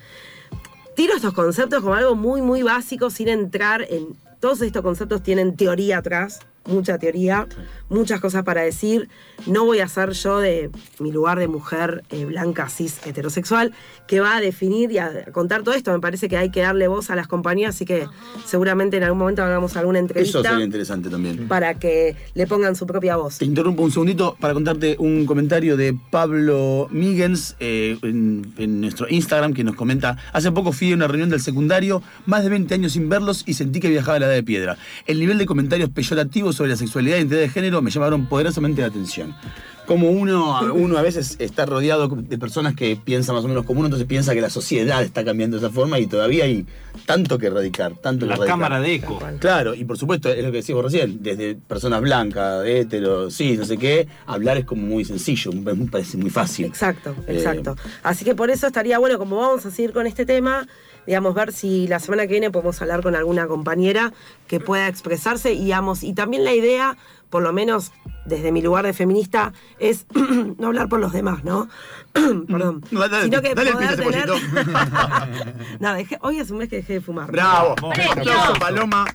Tiro 0.95 1.15
estos 1.15 1.35
conceptos 1.35 1.83
como 1.83 1.93
algo 1.93 2.15
muy, 2.15 2.41
muy 2.41 2.63
básico 2.63 3.11
sin 3.11 3.27
entrar 3.27 3.85
en... 3.87 4.17
Todos 4.39 4.63
estos 4.63 4.81
conceptos 4.81 5.21
tienen 5.21 5.55
teoría 5.55 5.99
atrás, 5.99 6.39
mucha 6.65 6.97
teoría, 6.97 7.47
muchas 7.89 8.19
cosas 8.19 8.43
para 8.43 8.61
decir. 8.61 9.09
No 9.47 9.65
voy 9.65 9.79
a 9.79 9.87
ser 9.87 10.11
yo 10.11 10.39
de 10.39 10.69
mi 10.99 11.11
lugar 11.11 11.37
de 11.39 11.47
mujer 11.47 12.03
eh, 12.09 12.25
blanca, 12.25 12.69
cis, 12.69 12.99
heterosexual, 13.05 13.73
que 14.07 14.19
va 14.19 14.37
a 14.37 14.41
definir 14.41 14.91
y 14.91 14.97
a 14.97 15.25
contar 15.31 15.63
todo 15.63 15.75
esto. 15.75 15.91
Me 15.91 15.99
parece 15.99 16.29
que 16.29 16.37
hay 16.37 16.49
que 16.51 16.61
darle 16.61 16.87
voz 16.87 17.09
a 17.09 17.15
las 17.15 17.27
compañías, 17.27 17.75
así 17.75 17.85
que 17.85 18.07
seguramente 18.45 18.97
en 18.97 19.03
algún 19.03 19.19
momento 19.19 19.43
hagamos 19.43 19.75
alguna 19.77 19.99
Eso 19.99 20.05
entrevista 20.07 20.41
sería 20.43 20.63
interesante 20.65 21.09
también. 21.09 21.47
para 21.47 21.75
que 21.75 22.15
le 22.33 22.47
pongan 22.47 22.75
su 22.75 22.85
propia 22.85 23.15
voz. 23.17 23.37
Te 23.39 23.45
interrumpo 23.45 23.83
un 23.83 23.91
segundito 23.91 24.35
para 24.39 24.53
contarte 24.53 24.95
un 24.99 25.25
comentario 25.25 25.77
de 25.77 25.97
Pablo 26.11 26.87
Migens 26.91 27.55
eh, 27.59 27.97
en, 28.01 28.53
en 28.57 28.81
nuestro 28.81 29.07
Instagram 29.09 29.53
que 29.53 29.63
nos 29.63 29.75
comenta, 29.75 30.17
hace 30.33 30.51
poco 30.51 30.71
fui 30.71 30.91
a 30.91 30.95
una 30.95 31.07
reunión 31.07 31.29
del 31.29 31.41
secundario, 31.41 32.01
más 32.25 32.43
de 32.43 32.49
20 32.49 32.73
años 32.73 32.93
sin 32.93 33.09
verlos 33.09 33.43
y 33.45 33.53
sentí 33.53 33.79
que 33.79 33.89
viajaba 33.89 34.17
a 34.17 34.19
la 34.21 34.25
edad 34.27 34.35
de 34.35 34.43
piedra. 34.43 34.77
El 35.05 35.19
nivel 35.19 35.37
de 35.37 35.45
comentarios 35.45 35.89
peyorativos 35.89 36.54
sobre 36.55 36.71
la 36.71 36.77
sexualidad 36.77 37.17
y 37.17 37.19
identidad 37.19 37.41
de 37.41 37.49
género 37.49 37.81
me 37.81 37.91
llamaron 37.91 38.25
poderosamente 38.25 38.81
la 38.81 38.87
atención. 38.87 39.35
Como 39.85 40.09
uno, 40.09 40.73
uno 40.73 40.97
a 40.97 41.03
veces 41.03 41.35
está 41.39 41.65
rodeado 41.67 42.07
de 42.07 42.37
personas 42.39 42.75
que 42.75 42.95
piensan 42.95 43.35
más 43.35 43.45
o 43.45 43.47
menos 43.47 43.65
como 43.65 43.81
uno, 43.81 43.87
entonces 43.87 44.07
piensa 44.07 44.33
que 44.33 44.41
la 44.41 44.49
sociedad 44.49 45.03
está 45.03 45.23
cambiando 45.23 45.59
de 45.59 45.67
esa 45.67 45.73
forma 45.73 45.99
y 45.99 46.07
todavía 46.07 46.45
hay 46.45 46.65
tanto 47.05 47.37
que 47.37 47.47
erradicar, 47.47 47.93
tanto 47.95 48.25
La 48.25 48.33
que 48.33 48.41
erradicar. 48.41 48.47
cámara 48.59 48.79
de 48.81 48.95
eco. 48.95 49.19
Claro, 49.39 49.73
y 49.75 49.85
por 49.85 49.97
supuesto, 49.97 50.29
es 50.29 50.43
lo 50.43 50.51
que 50.51 50.57
decíamos 50.57 50.83
recién, 50.85 51.21
desde 51.21 51.55
personas 51.55 52.01
blancas, 52.01 52.65
héteros, 52.65 53.33
sí, 53.33 53.57
no 53.57 53.65
sé 53.65 53.77
qué, 53.77 54.07
hablar 54.25 54.57
es 54.57 54.65
como 54.65 54.81
muy 54.85 55.05
sencillo, 55.05 55.51
me 55.53 55.73
parece 55.87 56.17
muy 56.17 56.29
fácil. 56.29 56.65
Exacto, 56.65 57.15
Eh, 57.27 57.35
exacto. 57.35 57.75
Así 58.03 58.25
que 58.25 58.35
por 58.35 58.49
eso 58.49 58.67
estaría 58.67 58.97
bueno, 58.99 59.17
como 59.17 59.37
vamos 59.37 59.65
a 59.65 59.71
seguir 59.71 59.93
con 59.93 60.07
este 60.07 60.25
tema, 60.25 60.67
digamos, 61.05 61.33
ver 61.35 61.53
si 61.53 61.87
la 61.87 61.99
semana 61.99 62.23
que 62.23 62.31
viene 62.33 62.51
podemos 62.51 62.81
hablar 62.81 63.01
con 63.03 63.15
alguna 63.15 63.47
compañera 63.47 64.11
que 64.47 64.59
pueda 64.59 64.87
expresarse 64.87 65.53
y, 65.53 65.65
digamos, 65.65 66.03
y 66.03 66.13
también 66.13 66.43
la 66.43 66.53
idea, 66.53 66.97
por 67.29 67.43
lo 67.43 67.53
menos 67.53 67.91
desde 68.25 68.51
mi 68.51 68.61
lugar 68.61 68.85
de 68.85 68.93
feminista, 68.93 69.53
es 69.79 70.05
no 70.57 70.67
hablar 70.67 70.89
por 70.89 70.99
los 70.99 71.13
demás, 71.13 71.43
¿no? 71.43 71.67
Perdón. 72.13 72.83
No, 72.91 73.07
dale, 73.07 73.25
Sino 73.25 73.41
que 73.41 73.55
dale 73.55 73.69
el 73.69 73.75
poder 73.75 73.93
ese 73.93 74.03
tener- 74.03 74.29
no, 75.79 75.89
dejé- 75.95 76.17
hoy 76.21 76.39
es 76.39 76.49
un 76.51 76.57
mes 76.57 76.69
que 76.69 76.77
dejé 76.77 76.93
de 76.93 77.01
fumar. 77.01 77.31
Bravo, 77.31 77.75
aplauso, 78.11 78.53
Paloma. 78.59 79.05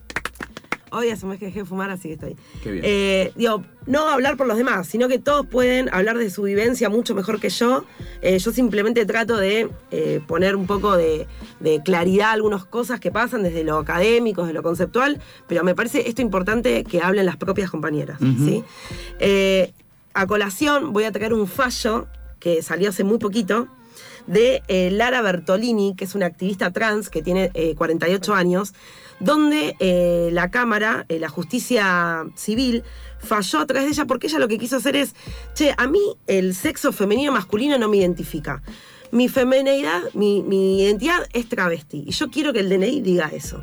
Hoy 0.93 1.09
es 1.09 1.23
un 1.23 1.31
mes 1.31 1.39
que 1.39 1.47
dejé 1.47 1.61
de 1.61 1.65
fumar, 1.65 1.91
así 1.91 2.09
que 2.09 2.15
estoy. 2.15 2.37
Qué 2.63 2.71
bien. 2.73 2.85
Eh, 2.87 3.33
digo, 3.37 3.63
no 3.87 4.09
hablar 4.09 4.37
por 4.37 4.47
los 4.47 4.57
demás, 4.57 4.87
sino 4.87 5.09
que 5.09 5.19
todos 5.19 5.47
pueden 5.47 5.93
hablar 5.93 6.19
de 6.19 6.31
su 6.31 6.43
vivencia 6.43 6.89
mucho 6.89 7.15
mejor 7.15 7.41
que 7.41 7.49
yo. 7.49 7.85
Eh, 8.23 8.39
yo 8.39 8.53
simplemente 8.53 9.07
trato 9.07 9.37
de 9.37 9.69
eh, 9.91 10.21
poner 10.27 10.57
un 10.57 10.67
poco 10.67 10.97
de, 10.97 11.27
de 11.61 11.83
claridad 11.83 12.29
a 12.29 12.33
algunas 12.33 12.65
cosas 12.65 13.01
que 13.01 13.11
pasan 13.11 13.43
desde 13.43 13.65
lo 13.65 13.79
académico, 13.79 14.43
desde 14.43 14.55
lo 14.55 14.63
conceptual, 14.63 15.21
pero 15.47 15.65
me 15.65 15.75
parece 15.75 16.09
esto 16.09 16.23
importante 16.23 16.85
que 16.85 17.01
hablen 17.01 17.27
las 17.27 17.37
propias 17.37 17.71
compañeras. 17.71 18.19
¿sí? 18.21 18.65
Eh, 19.19 19.73
a 20.15 20.27
colación 20.27 20.93
voy 20.93 21.05
a 21.05 21.13
traer 21.13 21.33
un 21.35 21.47
fallo 21.47 22.07
que 22.39 22.63
salió 22.63 22.89
hace 22.89 23.05
muy 23.05 23.19
poquito 23.19 23.69
de 24.27 24.63
eh, 24.69 24.91
Lara 24.91 25.23
Bertolini, 25.23 25.95
que 25.97 26.05
es 26.05 26.15
una 26.15 26.27
activista 26.27 26.71
trans 26.71 27.09
que 27.11 27.23
tiene 27.23 27.51
eh, 27.55 27.75
48 27.77 28.35
años, 28.35 28.75
donde 29.21 29.77
eh, 29.81 30.31
la 30.33 30.51
Cámara, 30.51 31.05
eh, 31.09 31.19
la 31.19 31.29
justicia 31.29 32.25
civil, 32.37 32.83
falló 33.19 33.59
a 33.61 33.67
través 33.67 33.85
de 33.85 33.93
ella 33.93 34.07
porque 34.07 34.29
ella 34.29 34.39
lo 34.39 34.49
que 34.49 34.59
quiso 34.59 34.77
hacer 34.77 34.97
es, 34.97 35.15
che, 35.55 35.75
a 35.77 35.87
mí 35.87 36.01
el 36.27 36.55
sexo 36.55 36.91
femenino 36.93 37.33
masculino 37.33 37.79
no 37.79 37.89
me 37.89 37.99
identifica. 37.99 38.63
Mi 39.13 39.29
femineidad, 39.29 40.03
mi, 40.15 40.43
mi 40.43 40.83
identidad 40.83 41.27
es 41.33 41.49
travesti. 41.49 42.05
Y 42.07 42.13
yo 42.13 42.31
quiero 42.31 42.53
que 42.53 42.61
el 42.61 42.69
DNI 42.69 43.01
diga 43.03 43.29
eso. 43.35 43.63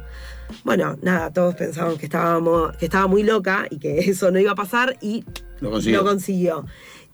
Bueno, 0.64 0.98
nada, 1.02 1.32
todos 1.34 1.56
pensaban 1.56 1.98
que, 1.98 2.06
estábamos, 2.06 2.76
que 2.78 2.86
estaba 2.86 3.08
muy 3.08 3.24
loca 3.24 3.66
y 3.70 3.80
que 3.80 4.00
eso 4.10 4.30
no 4.32 4.40
iba 4.40 4.52
a 4.52 4.56
pasar 4.56 4.98
y 5.02 5.24
Lo 5.60 5.72
consiguió. 5.72 6.00
lo 6.00 6.06
consiguió. 6.06 6.66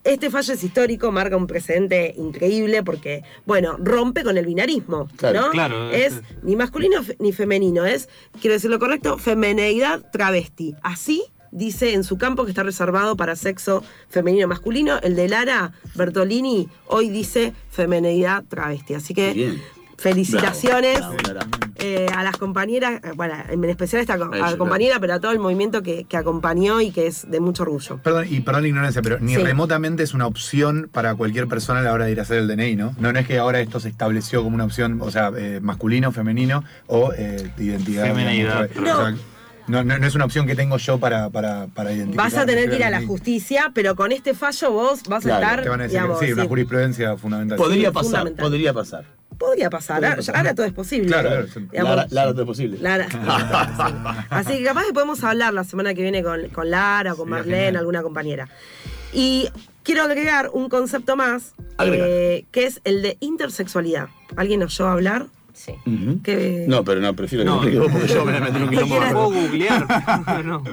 Este 0.03 0.29
fallo 0.29 0.53
es 0.53 0.63
histórico, 0.63 1.11
marca 1.11 1.37
un 1.37 1.47
precedente 1.47 2.13
increíble 2.17 2.83
porque, 2.83 3.23
bueno, 3.45 3.77
rompe 3.79 4.23
con 4.23 4.37
el 4.37 4.45
binarismo, 4.45 5.07
Claro, 5.15 5.41
¿no? 5.41 5.49
claro, 5.51 5.91
Es 5.91 6.13
es- 6.13 6.21
ni 6.43 6.55
masculino 6.57 7.01
ni 7.19 7.31
femenino, 7.31 7.85
es, 7.85 8.09
quiero 8.41 8.53
decir 8.55 8.69
lo 8.69 8.79
correcto, 8.79 9.17
femeneidad 9.17 10.01
travesti. 10.11 10.75
Así 10.83 11.23
dice 11.51 11.93
en 11.93 12.03
su 12.03 12.17
campo 12.17 12.43
que 12.43 12.49
está 12.51 12.63
reservado 12.63 13.15
para 13.15 13.35
sexo 13.37 13.83
femenino 14.09 14.47
masculino. 14.47 14.97
El 15.03 15.15
de 15.15 15.29
Lara 15.29 15.71
Bertolini 15.95 16.67
hoy 16.87 17.09
dice 17.09 17.53
femeneidad 17.69 18.43
travesti. 18.49 18.95
Así 18.95 19.13
que 19.13 19.33
Bien. 19.33 19.61
felicitaciones 19.97 20.97
Bravo, 20.99 21.13
bravo, 21.15 21.27
Lara. 21.33 21.47
Eh, 21.83 22.05
a 22.15 22.23
las 22.23 22.37
compañeras, 22.37 23.01
eh, 23.03 23.11
bueno, 23.15 23.33
en 23.49 23.63
especial 23.65 23.99
a 23.99 24.01
esta 24.01 24.17
co- 24.17 24.31
A 24.41 24.57
compañera, 24.57 24.99
pero 24.99 25.13
a 25.15 25.19
todo 25.19 25.31
el 25.31 25.39
movimiento 25.39 25.83
que, 25.83 26.05
que 26.05 26.15
acompañó 26.17 26.79
y 26.81 26.91
que 26.91 27.07
es 27.07 27.29
de 27.29 27.39
mucho 27.41 27.63
orgullo. 27.63 27.97
Perdón, 28.01 28.25
y 28.29 28.39
perdón 28.39 28.61
la 28.63 28.67
ignorancia, 28.69 29.01
pero 29.01 29.19
ni 29.19 29.35
Sí. 29.35 29.43
remotamente 29.43 30.01
es 30.03 30.13
una 30.13 30.27
opción 30.27 30.89
para 30.91 31.15
cualquier 31.15 31.47
persona 31.47 31.81
a 31.81 31.83
la 31.83 31.93
hora 31.93 32.05
de 32.05 32.11
ir 32.13 32.19
a 32.19 32.23
hacer 32.23 32.37
el 32.37 32.47
DNI, 32.47 32.75
¿no? 32.77 32.95
No, 32.99 33.11
no 33.11 33.19
es 33.19 33.27
que 33.27 33.37
ahora 33.37 33.59
esto 33.59 33.79
se 33.79 33.89
estableció 33.89 34.43
como 34.43 34.55
una 34.55 34.63
opción, 34.65 34.99
o 35.01 35.11
sea, 35.11 35.31
eh, 35.37 35.59
masculino, 35.61 36.11
femenino 36.11 36.63
o 36.87 37.11
eh, 37.13 37.51
de 37.57 37.63
identidad. 37.63 38.05
Femenidad. 38.05 38.69
digamos, 38.69 38.91
o 38.93 39.07
sea, 39.09 39.15
no, 39.65 39.81
no, 39.81 39.97
no 39.97 40.05
es 40.07 40.13
una 40.13 40.25
opción 40.25 40.45
que 40.45 40.55
tengo 40.55 40.75
yo 40.77 40.97
para, 40.99 41.29
para, 41.29 41.67
para 41.67 41.93
identificar. 41.93 42.25
Vas 42.31 42.37
a 42.37 42.45
tener 42.45 42.69
que 42.69 42.75
ir 42.75 42.83
a 42.83 42.89
la 42.89 43.01
justicia, 43.05 43.71
pero 43.73 43.95
con 43.95 44.11
este 44.11 44.33
fallo 44.33 44.71
vos 44.71 45.03
vas 45.07 45.23
Claro, 45.23 45.45
a 45.45 45.49
estar, 45.49 45.63
Te 45.63 45.69
van 45.69 45.79
a 45.79 45.83
decir, 45.83 45.99
digamos, 45.99 46.19
sí, 46.19 46.33
una 46.33 46.41
sí, 46.43 46.47
jurisprudencia 46.49 47.15
fundamental. 47.17 47.57
Podría 47.57 47.87
Sí, 47.89 47.93
pasar, 47.93 48.03
fundamental. 48.03 48.45
podría 48.45 48.73
pasar. 48.73 49.05
Podría 49.45 49.69
pasar. 49.69 49.95
Podría 49.97 50.09
Ahora, 50.09 50.17
pasar. 50.17 50.35
ahora 50.37 50.55
todo 50.55 50.65
es 50.65 50.73
posible. 50.73 51.07
Claro, 51.07 51.29
claro. 51.29 51.47
Digamos, 51.71 51.95
Lara, 51.95 52.07
Lara, 52.11 52.31
todo 52.31 52.41
es 52.41 52.47
posible. 52.47 52.77
Lara. 52.81 53.07
Así 54.29 54.57
que 54.57 54.63
capaz 54.63 54.85
que 54.85 54.93
podemos 54.93 55.23
hablar 55.23 55.53
la 55.53 55.63
semana 55.63 55.93
que 55.93 56.01
viene 56.01 56.23
con, 56.23 56.49
con 56.49 56.69
Lara 56.69 57.13
o 57.13 57.17
con 57.17 57.29
Marlene, 57.29 57.55
genial. 57.57 57.77
alguna 57.77 58.01
compañera. 58.01 58.49
Y 59.13 59.47
quiero 59.83 60.03
agregar 60.03 60.49
un 60.53 60.69
concepto 60.69 61.15
más, 61.15 61.53
eh, 61.79 62.45
que 62.51 62.65
es 62.65 62.81
el 62.83 63.01
de 63.01 63.17
intersexualidad. 63.19 64.07
¿Alguien 64.35 64.59
nos 64.61 64.79
oyó 64.79 64.89
hablar? 64.89 65.27
Sí. 65.53 65.73
Que 66.23 66.65
No, 66.67 66.83
pero 66.83 66.99
no, 66.99 67.13
prefiero 67.15 67.43
que 67.43 67.49
No. 67.49 67.61
me 67.61 67.67
explique 67.67 67.79
vos 67.79 67.91
porque 67.91 68.07
yo 68.13 68.25
me 68.25 68.37
un 68.39 68.69
quilombo. 68.69 69.29
Puedo 69.29 69.31
googlear. 69.41 69.87
No. 70.45 70.63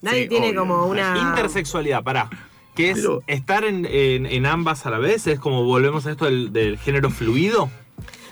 nadie 0.00 0.22
Sí, 0.24 0.28
tiene 0.28 0.48
obvio. 0.50 0.60
como 0.60 0.86
una... 0.86 1.16
Intersexualidad, 1.30 2.02
pará. 2.04 2.30
Que 2.76 2.90
es 2.90 2.98
Pero- 2.98 3.22
estar 3.26 3.64
en, 3.64 3.84
en- 3.84 4.26
en 4.26 4.46
ambas 4.46 4.86
a 4.86 4.90
la 4.90 4.98
vez. 4.98 5.26
Es 5.26 5.40
como 5.40 5.64
volvemos 5.64 6.06
a 6.06 6.12
esto 6.12 6.24
del, 6.26 6.52
del 6.52 6.78
género 6.78 7.10
fluido. 7.10 7.68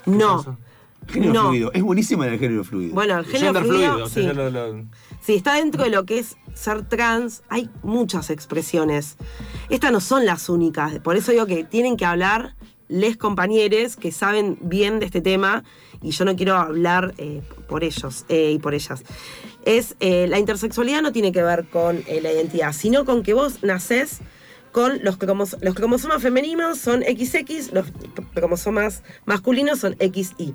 No, 0.07 0.59
Género 1.09 1.33
No. 1.33 1.49
fluido. 1.49 1.73
Es 1.73 1.83
buenísimo 1.83 2.25
el 2.25 2.39
género 2.39 2.63
fluido. 2.63 2.95
bueno, 2.95 3.19
el 3.19 3.25
género 3.25 3.47
Gender 3.55 3.63
fluido, 3.65 3.89
fluido. 3.91 4.07
o 4.07 4.09
sea, 4.09 4.23
sí. 4.23 4.29
ya 4.29 4.33
lo- 4.35 4.51
lo- 4.51 4.85
Si 5.23 5.35
está 5.35 5.55
dentro 5.55 5.83
de 5.85 5.91
lo 5.91 6.05
que 6.05 6.19
es 6.19 6.37
ser 6.55 6.89
trans, 6.89 7.43
hay 7.49 7.69
muchas 7.83 8.31
expresiones. 8.31 9.17
Estas 9.71 9.93
no 9.93 10.01
son 10.01 10.25
las 10.27 10.49
únicas. 10.49 10.99
Por 11.01 11.17
eso 11.17 11.33
digo 11.33 11.47
que 11.47 11.65
tienen 11.65 11.97
que 11.97 12.05
hablar 12.05 12.55
les 12.89 13.17
compañeros 13.17 13.97
que 13.97 14.11
saben 14.13 14.59
bien 14.61 14.99
de 14.99 15.07
este 15.07 15.21
tema 15.21 15.63
y 16.03 16.11
yo 16.11 16.25
no 16.25 16.35
quiero 16.37 16.57
hablar 16.57 17.15
eh, 17.19 17.41
por 17.69 17.85
ellos 17.85 18.25
eh, 18.29 18.53
y 18.55 18.59
por 18.59 18.75
ellas. 18.75 19.03
Es 19.65 19.95
eh, 20.01 20.27
la 20.29 20.39
intersexualidad 20.39 21.01
no 21.03 21.13
tiene 21.13 21.33
que 21.33 21.43
ver 21.43 21.67
con 21.69 22.03
eh, 22.09 22.21
la 22.23 22.33
identidad, 22.33 22.73
sino 22.73 23.05
con 23.05 23.23
que 23.23 23.33
vos 23.35 23.63
nacés 23.63 24.21
con 24.73 25.03
los, 25.03 25.19
cromos- 25.19 25.57
los 25.61 25.75
cromosomas 25.75 26.23
femeninos 26.23 26.79
son 26.79 27.03
XX, 27.03 27.73
los 27.73 27.87
cromosomas 28.35 29.03
masculinos 29.25 29.81
son 29.81 29.97
XY. 29.99 30.55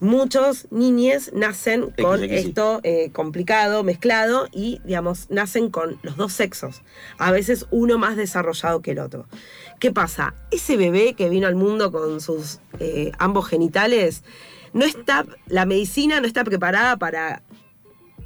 Muchos 0.00 0.68
niñes 0.70 1.32
nacen 1.34 1.90
con 2.00 2.22
esto 2.22 2.78
eh, 2.84 3.10
complicado, 3.12 3.82
mezclado 3.82 4.46
y, 4.52 4.80
digamos, 4.84 5.28
nacen 5.28 5.70
con 5.70 5.98
los 6.02 6.16
dos 6.16 6.32
sexos. 6.32 6.82
A 7.18 7.32
veces 7.32 7.66
uno 7.72 7.98
más 7.98 8.16
desarrollado 8.16 8.80
que 8.80 8.92
el 8.92 9.00
otro. 9.00 9.26
¿Qué 9.80 9.90
pasa? 9.90 10.34
Ese 10.52 10.76
bebé 10.76 11.14
que 11.14 11.28
vino 11.28 11.48
al 11.48 11.56
mundo 11.56 11.90
con 11.90 12.20
sus 12.20 12.60
eh, 12.78 13.10
ambos 13.18 13.48
genitales, 13.48 14.22
no 14.72 14.84
está, 14.84 15.26
la 15.48 15.66
medicina 15.66 16.20
no 16.20 16.28
está 16.28 16.44
preparada 16.44 16.96
para, 16.96 17.42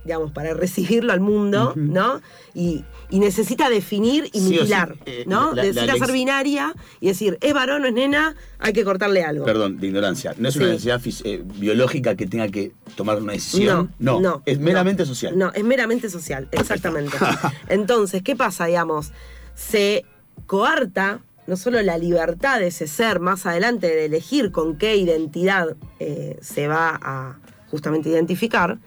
digamos, 0.04 0.32
para 0.32 0.52
recibirlo 0.54 1.12
al 1.12 1.20
mundo, 1.20 1.74
¿no? 1.76 2.20
Y, 2.54 2.84
y 3.10 3.20
necesita 3.20 3.70
definir 3.70 4.28
y 4.32 4.40
Sí 4.40 4.46
o 4.46 4.48
sí, 4.48 4.54
mutilar, 4.58 4.96
eh, 5.06 5.24
¿no? 5.26 5.54
la- 5.54 5.62
necesita 5.62 5.96
ser 5.96 6.12
binaria 6.12 6.74
y 7.00 7.08
decir, 7.08 7.38
es 7.40 7.54
varón 7.54 7.84
o 7.84 7.86
es 7.86 7.92
nena, 7.94 8.34
hay 8.58 8.72
que 8.72 8.84
cortarle 8.84 9.22
algo. 9.24 9.44
Perdón, 9.44 9.78
de 9.78 9.86
ignorancia. 9.86 10.34
No 10.38 10.48
es 10.48 10.56
una 10.56 10.66
necesidad 10.66 11.00
eh, 11.24 11.42
biológica 11.56 12.14
que 12.16 12.26
tenga 12.26 12.48
que 12.48 12.72
tomar 12.96 13.22
una 13.22 13.32
decisión. 13.32 13.94
No, 13.98 14.42
es 14.44 14.58
meramente 14.58 15.02
no. 15.04 15.06
social. 15.06 15.38
No, 15.38 15.52
es 15.52 15.64
meramente 15.64 16.10
social, 16.10 16.48
exactamente. 16.52 17.16
Entonces, 17.68 18.22
¿qué 18.22 18.34
pasa? 18.36 18.66
Digamos, 18.66 19.12
se 19.54 20.04
coarta 20.46 21.20
no 21.46 21.56
solo 21.56 21.82
la 21.82 21.98
libertad 21.98 22.60
de 22.60 22.68
ese 22.68 22.86
ser 22.86 23.18
más 23.20 23.46
adelante 23.46 23.88
de 23.88 24.04
elegir 24.04 24.52
con 24.52 24.76
qué 24.78 24.96
identidad 24.96 25.76
eh, 25.98 26.38
se 26.40 26.68
va 26.68 26.98
a 27.02 27.38
justamente 27.68 28.08
identificar, 28.10 28.78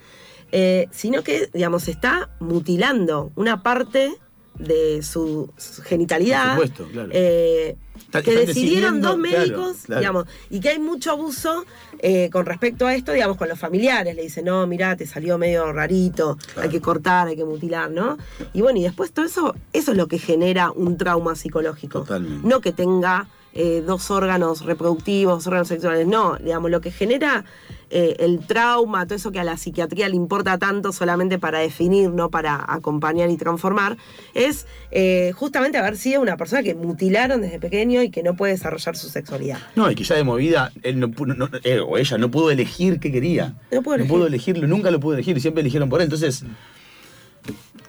eh, 0.52 0.88
sino 0.92 1.24
que, 1.24 1.50
digamos, 1.54 1.88
está 1.88 2.30
mutilando 2.40 3.32
una 3.36 3.62
parte 3.64 4.14
de 4.58 5.02
su, 5.04 5.52
su 5.58 5.82
genitalidad. 5.82 6.56
Por 6.56 6.68
supuesto, 6.68 6.92
claro. 6.94 7.10
eh, 7.12 7.76
Está- 7.98 8.22
que 8.22 8.46
decidieron 8.46 9.02
dos 9.02 9.18
claro, 9.18 9.38
médicos, 9.40 9.78
claro. 9.86 10.00
digamos, 10.00 10.26
y 10.50 10.60
que 10.62 10.70
hay 10.70 10.80
mucho 10.80 11.12
abuso 11.12 11.66
eh, 12.00 12.30
con 12.32 12.46
respecto 12.46 12.88
a 12.88 12.96
esto, 12.96 13.12
digamos, 13.12 13.36
con 13.36 13.50
los 13.50 13.60
familiares. 13.60 14.16
Le 14.16 14.22
dicen, 14.22 14.46
no, 14.46 14.66
mirá, 14.66 14.96
te 14.96 15.06
salió 15.08 15.38
medio 15.38 15.72
rarito, 15.74 16.38
hay 16.56 16.70
que 16.70 16.80
cortar, 16.80 17.28
hay 17.28 17.36
que 17.36 17.44
mutilar, 17.44 17.92
¿no? 17.92 18.18
Y 18.54 18.62
bueno, 18.62 18.80
y 18.80 18.84
después 18.84 19.12
todo 19.12 19.26
eso, 19.26 19.54
eso 19.74 19.92
es 19.92 19.98
lo 19.98 20.08
que 20.08 20.20
genera 20.20 20.72
un 20.72 20.96
trauma 20.98 21.36
psicológico. 21.36 22.00
Totalmente. 22.02 22.48
No 22.48 22.62
que 22.62 22.72
tenga 22.72 23.28
eh, 23.56 23.82
dos 23.86 24.12
órganos 24.12 24.66
reproductivos, 24.66 25.48
órganos 25.48 25.70
sexuales, 25.70 26.06
no, 26.06 26.36
digamos, 26.38 26.70
lo 26.70 26.82
que 26.82 26.92
genera 26.92 27.46
eh, 27.90 28.16
el 28.20 28.46
trauma, 28.46 29.06
todo 29.06 29.16
eso 29.16 29.32
que 29.32 29.40
a 29.40 29.44
la 29.46 29.56
psiquiatría 29.58 30.10
le 30.10 30.16
importa 30.16 30.58
tanto 30.58 30.92
solamente 30.92 31.40
para 31.40 31.60
definir, 31.60 32.10
no 32.12 32.30
para 32.30 32.66
acompañar 32.68 33.30
y 33.30 33.38
transformar, 33.38 33.96
es 34.34 34.68
eh, 34.92 35.32
justamente 35.36 35.78
haber 35.78 35.96
sido 35.98 36.22
una 36.22 36.36
persona 36.36 36.64
que 36.64 36.76
mutilaron 36.76 37.42
desde 37.42 37.60
pequeño 37.60 38.02
y 38.04 38.10
que 38.10 38.24
no 38.24 38.36
puede 38.36 38.54
desarrollar 38.54 38.98
su 38.98 39.08
sexualidad. 39.10 39.60
No, 39.76 39.90
y 39.90 39.96
que 39.96 40.04
ya 40.04 40.16
de 40.16 40.24
movida, 40.26 40.72
él 40.84 41.00
no, 41.00 41.08
no- 41.08 41.50
él 41.64 41.80
o 41.88 41.98
ella 41.98 42.18
no 42.18 42.30
pudo 42.30 42.52
elegir 42.52 43.00
qué 43.00 43.12
quería. 43.12 43.56
No 43.72 43.82
pudo 43.82 43.96
elegir. 43.96 44.12
pudo 44.12 44.28
elegirlo, 44.28 44.68
nunca 44.68 44.92
lo 44.92 45.00
pudo 45.00 45.14
elegir, 45.14 45.38
y 45.38 45.40
siempre 45.40 45.62
eligieron 45.62 45.88
por 45.90 46.02
él. 46.02 46.06
Entonces, 46.06 46.44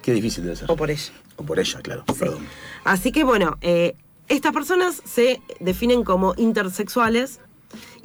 Qué 0.02 0.12
difícil 0.12 0.44
debe 0.44 0.54
ser. 0.56 0.70
o 0.70 0.76
por 0.76 0.90
ella. 0.90 1.12
O 1.36 1.42
por 1.42 1.58
ella, 1.58 1.80
claro. 1.80 2.04
Perdón. 2.18 2.46
Así 2.84 3.10
que 3.10 3.24
bueno, 3.24 3.58
eh, 3.60 3.96
estas 4.28 4.52
personas 4.52 5.02
se 5.04 5.40
definen 5.60 6.04
como 6.04 6.34
intersexuales 6.36 7.40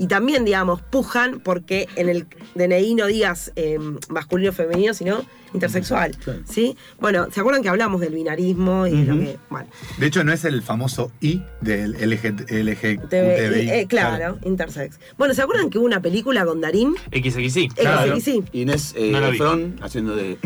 y 0.02 0.08
también, 0.08 0.46
digamos, 0.46 0.82
pujan 0.82 1.42
porque 1.42 1.88
en 1.96 2.10
el 2.10 2.26
DNI 2.56 2.96
no 2.96 3.06
digas 3.06 3.52
eh, 3.56 3.78
masculino 4.10 4.50
o 4.50 4.54
femenino, 4.54 4.96
sino 4.96 5.24
intersexual. 5.54 6.18
Claro. 6.18 6.40
¿Sí? 6.50 6.76
Bueno, 7.00 7.28
¿se 7.32 7.40
acuerdan 7.40 7.62
que 7.62 7.70
hablamos 7.70 8.02
del 8.02 8.16
binarismo 8.16 8.88
y 8.88 9.04
lo 9.04 9.14
que. 9.14 9.38
Bueno, 9.52 9.68
De 10.00 10.08
hecho, 10.08 10.24
no 10.24 10.34
es 10.34 10.44
el 10.44 10.64
famoso 10.64 11.12
I 11.22 11.44
del 11.60 11.92
LG, 11.92 12.50
LG 12.50 13.10
TV, 13.10 13.82
eh, 13.82 13.86
claro, 13.88 14.40
intersex. 14.44 15.00
Bueno, 15.20 15.36
¿se 15.36 15.44
acuerdan 15.44 15.70
que 15.70 15.78
hubo 15.78 15.86
una 15.86 16.02
película 16.02 16.46
con 16.46 16.62
Darín? 16.62 16.96
XXI. 17.12 17.68
Claro. 17.70 18.20
Sí, 18.20 18.44
Inés 18.54 18.96
eh, 18.98 19.12
No 19.12 19.86
haciendo 19.86 20.16
de. 20.16 20.38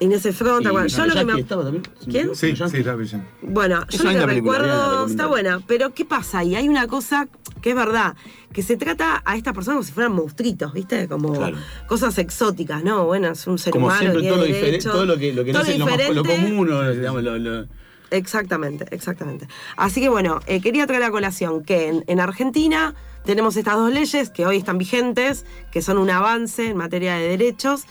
Inés 0.00 0.26
Efron, 0.26 0.64
¿te 0.64 0.68
acuerdas? 0.68 0.96
Yo 0.96 1.06
lo 1.06 1.14
que 1.14 1.24
me. 1.24 1.40
estaba 1.40 1.62
también. 1.62 1.84
¿Quién? 2.10 2.34
Sí, 2.34 2.54
Jackie. 2.54 2.78
sí, 2.78 2.82
la 2.82 2.96
visión. 2.96 3.24
Bueno, 3.42 3.84
Es 3.88 3.98
yo 3.98 4.04
lo 4.04 4.10
que 4.18 4.26
película, 4.26 4.58
recuerdo 4.58 5.06
está 5.06 5.26
buena, 5.26 5.60
pero 5.64 5.94
¿qué 5.94 6.04
pasa? 6.04 6.42
Y 6.42 6.56
hay 6.56 6.68
una 6.68 6.88
cosa 6.88 7.28
que 7.60 7.70
es 7.70 7.76
verdad, 7.76 8.14
que 8.52 8.62
se 8.62 8.76
trata 8.76 9.22
a 9.24 9.36
estas 9.36 9.52
personas 9.54 9.76
como 9.76 9.84
si 9.84 9.92
fueran 9.92 10.12
monstruitos, 10.12 10.72
¿viste? 10.72 11.06
Como 11.08 11.32
Claro. 11.34 11.56
cosas 11.86 12.16
exóticas, 12.18 12.82
¿no? 12.82 13.04
Bueno, 13.06 13.28
es 13.32 13.46
un 13.46 13.58
ser 13.58 13.72
Como 13.72 13.86
humano, 13.86 14.00
siempre, 14.00 14.20
tiene 14.22 14.34
todo 14.34 14.40
lo, 14.40 14.46
diferente, 14.46 14.70
derechos, 14.72 14.92
todo 14.92 15.06
lo 15.06 15.16
que, 15.18 15.32
lo 15.32 15.44
que 15.44 15.52
no 15.52 15.60
es 15.60 15.78
lo, 15.78 15.86
más- 15.86 16.08
lo 16.14 16.24
común, 16.24 16.72
o, 16.72 16.90
digamos, 16.90 17.22
lo- 17.22 17.38
lo- 17.38 17.66
Exactamente, 18.10 18.86
exactamente. 18.90 19.48
Así 19.76 20.00
que 20.00 20.08
bueno, 20.08 20.40
eh, 20.46 20.60
quería 20.62 20.86
traer 20.86 21.02
a 21.02 21.10
colación 21.10 21.62
que 21.62 21.88
en, 21.88 22.04
en 22.06 22.20
Argentina 22.20 22.94
tenemos 23.24 23.54
estas 23.56 23.74
dos 23.74 23.92
leyes 23.92 24.30
que 24.30 24.46
hoy 24.46 24.56
están 24.56 24.78
vigentes, 24.78 25.44
que 25.70 25.82
son 25.82 25.98
un 25.98 26.08
avance 26.08 26.68
en 26.70 26.76
materia 26.78 27.16
de 27.16 27.28
derechos, 27.28 27.82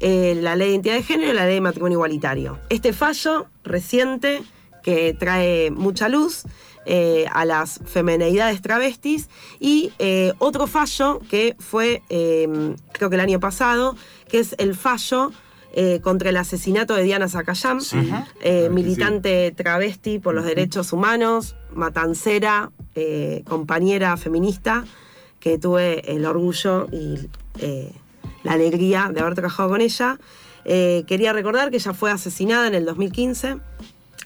eh, 0.00 0.38
la 0.40 0.56
ley 0.56 0.68
de 0.68 0.72
identidad 0.74 0.94
de 0.94 1.02
género 1.02 1.32
y 1.32 1.34
la 1.36 1.44
ley 1.44 1.56
de 1.56 1.60
matrimonio 1.60 1.96
igualitario. 1.96 2.58
Este 2.70 2.94
fallo 2.94 3.46
reciente 3.62 4.40
que 4.82 5.12
trae 5.12 5.70
mucha 5.70 6.08
luz 6.08 6.44
eh, 6.88 7.26
a 7.32 7.44
las 7.44 7.80
femeneidades 7.84 8.60
travestis 8.60 9.28
y 9.60 9.92
eh, 9.98 10.32
otro 10.38 10.66
fallo 10.66 11.20
que 11.30 11.54
fue, 11.60 12.02
eh, 12.08 12.74
creo 12.92 13.10
que 13.10 13.16
el 13.16 13.20
año 13.20 13.38
pasado, 13.38 13.94
que 14.28 14.40
es 14.40 14.56
el 14.58 14.74
fallo 14.74 15.30
eh, 15.72 16.00
contra 16.02 16.30
el 16.30 16.36
asesinato 16.38 16.94
de 16.94 17.02
Diana 17.02 17.28
Zacayán, 17.28 17.78
eh, 18.40 18.70
militante 18.70 19.52
travesti 19.52 20.18
por 20.18 20.34
los 20.34 20.46
derechos 20.46 20.94
humanos, 20.94 21.56
matancera, 21.74 22.72
eh, 22.94 23.44
compañera 23.46 24.16
feminista, 24.16 24.84
que 25.40 25.58
tuve 25.58 26.10
el 26.10 26.24
orgullo 26.24 26.88
y 26.90 27.28
la 28.42 28.52
alegría 28.52 29.10
de 29.12 29.20
haber 29.20 29.34
trabajado 29.34 29.68
con 29.68 29.80
ella. 29.80 30.18
Quería 30.64 31.32
recordar 31.32 31.70
que 31.70 31.76
ella 31.76 31.92
fue 31.92 32.10
asesinada 32.10 32.66
en 32.66 32.74
el 32.74 32.84
2015. 32.84 33.58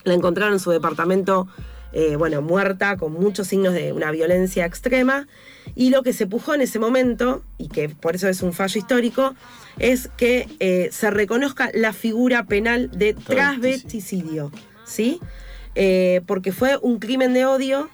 La 0.04 0.14
encontraron 0.14 0.54
en 0.54 0.60
su 0.60 0.70
departamento, 0.70 1.48
eh, 1.92 2.16
bueno, 2.16 2.40
muerta, 2.40 2.96
con 2.96 3.12
muchos 3.12 3.48
signos 3.48 3.74
de 3.74 3.92
una 3.92 4.10
violencia 4.10 4.64
extrema. 4.64 5.28
Y 5.74 5.90
lo 5.90 6.02
que 6.02 6.12
se 6.12 6.26
pujó 6.26 6.54
en 6.54 6.62
ese 6.62 6.78
momento, 6.78 7.42
y 7.58 7.68
que 7.68 7.88
por 7.88 8.16
eso 8.16 8.28
es 8.28 8.42
un 8.42 8.52
fallo 8.52 8.78
histórico, 8.78 9.34
es 9.78 10.08
que 10.16 10.48
eh, 10.58 10.88
se 10.90 11.10
reconozca 11.10 11.70
la 11.74 11.92
figura 11.92 12.44
penal 12.44 12.90
de 12.90 13.14
transvesticidio, 13.14 14.50
¿sí? 14.84 15.20
Eh, 15.74 16.20
porque 16.26 16.52
fue 16.52 16.78
un 16.80 16.98
crimen 16.98 17.32
de 17.34 17.46
odio 17.46 17.88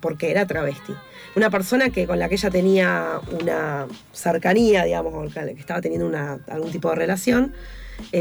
porque 0.00 0.32
era 0.32 0.48
travesti. 0.48 0.92
Una 1.36 1.48
persona 1.48 1.90
que 1.90 2.08
con 2.08 2.18
la 2.18 2.28
que 2.28 2.34
ella 2.34 2.50
tenía 2.50 3.20
una 3.40 3.86
cercanía, 4.12 4.82
digamos, 4.82 5.14
con 5.14 5.30
la 5.32 5.54
que 5.54 5.60
estaba 5.60 5.80
teniendo 5.80 6.10
algún 6.48 6.72
tipo 6.72 6.90
de 6.90 6.96
relación, 6.96 7.52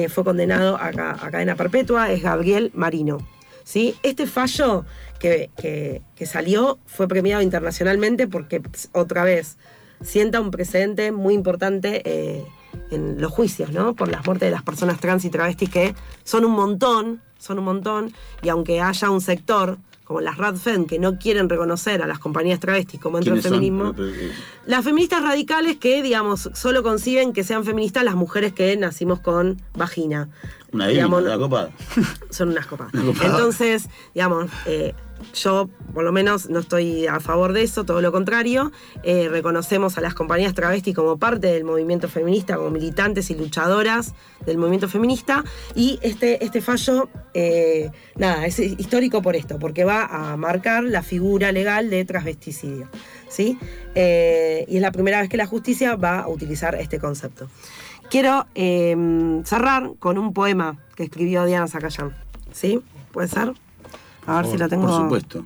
fue 0.10 0.24
condenado 0.24 0.78
a, 0.78 0.90
a 0.90 1.32
cadena 1.32 1.56
perpetua, 1.56 2.12
es 2.12 2.22
Gabriel 2.22 2.70
Marino. 2.76 3.18
¿Sí? 3.64 3.96
Este 4.04 4.28
fallo 4.28 4.86
que, 5.20 5.50
que- 5.58 6.02
que 6.16 6.26
salió 6.26 6.80
fue 6.86 7.08
premiado 7.08 7.42
internacionalmente 7.42 8.28
porque, 8.28 8.62
otra 8.92 9.24
vez, 9.24 9.58
sienta 10.02 10.42
un 10.42 10.52
precedente 10.52 11.12
muy 11.12 11.34
importante 11.34 12.02
eh, 12.06 12.44
en 12.92 13.22
los 13.22 13.32
juicios, 13.32 13.72
¿no? 13.72 13.94
Por 13.96 14.10
las 14.10 14.26
muertes 14.26 14.48
de 14.48 14.52
las 14.52 14.64
personas 14.64 15.00
trans 15.00 15.24
y 15.26 15.30
travestis 15.30 15.70
que 15.70 15.96
son 16.24 16.44
un 16.46 16.52
montón, 16.52 17.22
son 17.38 17.60
un 17.60 17.66
montón, 17.66 18.14
y 18.42 18.50
aunque 18.50 18.82
haya 18.82 19.10
un 19.10 19.22
sector 19.22 19.78
como 20.04 20.20
las 20.20 20.38
RADFEM 20.38 20.86
que 20.86 21.00
no 21.00 21.18
quieren 21.18 21.48
reconocer 21.48 22.02
a 22.02 22.08
las 22.08 22.20
compañías 22.20 22.60
travestis 22.60 23.00
como 23.00 23.18
dentro 23.18 23.36
del 23.36 23.42
feminismo, 23.54 23.94
pero, 23.96 24.10
las 24.66 24.84
feministas 24.84 25.24
radicales 25.24 25.78
que, 25.78 26.04
digamos, 26.04 26.50
solo 26.54 26.84
conciben 26.84 27.32
que 27.32 27.46
sean 27.46 27.64
feministas 27.64 28.04
las 28.04 28.16
mujeres 28.16 28.52
que 28.52 28.76
nacimos 28.76 29.22
con 29.22 29.62
vagina. 29.74 30.28
Una 30.74 30.88
divina, 30.88 31.06
Digamos, 31.06 31.24
una 31.24 31.38
copada. 31.38 31.70
son 32.32 32.50
unas 32.50 32.66
copas. 32.66 32.92
Una. 32.94 33.12
Entonces, 33.26 33.90
digamos, 34.16 34.50
eh, 34.66 34.94
yo 35.36 35.70
por 35.94 36.04
lo 36.04 36.12
menos 36.12 36.50
no 36.50 36.60
estoy 36.60 37.06
a 37.06 37.20
favor 37.20 37.54
de 37.54 37.62
eso, 37.62 37.84
todo 37.84 38.02
lo 38.02 38.12
contrario. 38.12 38.72
Eh, 39.04 39.30
reconocemos 39.30 40.00
a 40.00 40.02
las 40.02 40.16
compañías 40.16 40.56
travestis 40.56 40.96
como 40.96 41.18
parte 41.18 41.48
del 41.48 41.64
movimiento 41.64 42.10
feminista, 42.10 42.58
como 42.58 42.72
militantes 42.72 43.30
y 43.30 43.36
luchadoras 43.36 44.14
del 44.48 44.58
movimiento 44.58 44.90
feminista. 44.90 45.44
Y 45.76 46.00
este, 46.02 46.44
este 46.44 46.60
fallo, 46.60 47.08
eh, 47.36 47.92
nada, 48.16 48.48
es 48.48 48.58
histórico 48.58 49.22
por 49.22 49.36
esto, 49.36 49.60
porque 49.60 49.84
va 49.84 50.06
a 50.06 50.36
marcar 50.38 50.84
la 50.84 51.04
figura 51.04 51.52
legal 51.52 51.92
de 51.92 52.04
transvesticidio. 52.04 52.90
¿sí? 53.30 53.58
Y 53.96 54.76
es 54.76 54.82
la 54.82 54.92
primera 54.92 55.22
vez 55.22 55.30
que 55.30 55.38
la 55.38 55.46
justicia 55.46 55.96
va 55.96 56.22
a 56.22 56.28
utilizar 56.28 56.74
este 56.76 57.00
concepto. 57.00 57.48
Quiero 58.10 58.46
eh, 58.56 59.42
cerrar 59.46 59.92
con 60.00 60.18
un 60.18 60.34
poema 60.34 60.78
que 60.96 61.04
escribió 61.04 61.46
Diana 61.46 61.68
Zacayán. 61.68 62.16
¿Sí? 62.52 62.82
¿Puede 63.12 63.28
ser? 63.28 63.54
A 64.28 64.38
ver 64.42 64.46
si 64.52 64.58
lo 64.58 64.70
tengo. 64.70 64.88
Por 64.88 64.96
supuesto. 65.04 65.46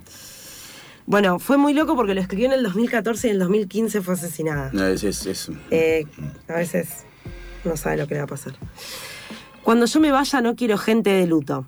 Bueno, 1.06 1.38
fue 1.38 1.56
muy 1.56 1.72
loco 1.72 1.96
porque 1.96 2.14
lo 2.14 2.20
escribió 2.20 2.46
en 2.46 2.52
el 2.52 2.62
2014 2.62 3.28
y 3.28 3.30
en 3.30 3.34
el 3.36 3.40
2015 3.40 4.02
fue 4.02 4.14
asesinada. 4.14 4.70
No, 4.74 4.84
es, 4.86 5.02
es, 5.04 5.24
es- 5.26 5.50
Eh, 5.70 6.04
a 6.48 6.52
veces 6.54 7.04
no 7.64 7.76
sabe 7.76 7.96
lo 7.96 8.06
que 8.06 8.14
le 8.14 8.20
va 8.20 8.24
a 8.24 8.28
pasar. 8.28 8.54
Cuando 9.62 9.86
yo 9.86 10.00
me 10.00 10.10
vaya 10.12 10.40
no 10.42 10.54
quiero 10.54 10.76
gente 10.76 11.10
de 11.10 11.26
luto. 11.26 11.66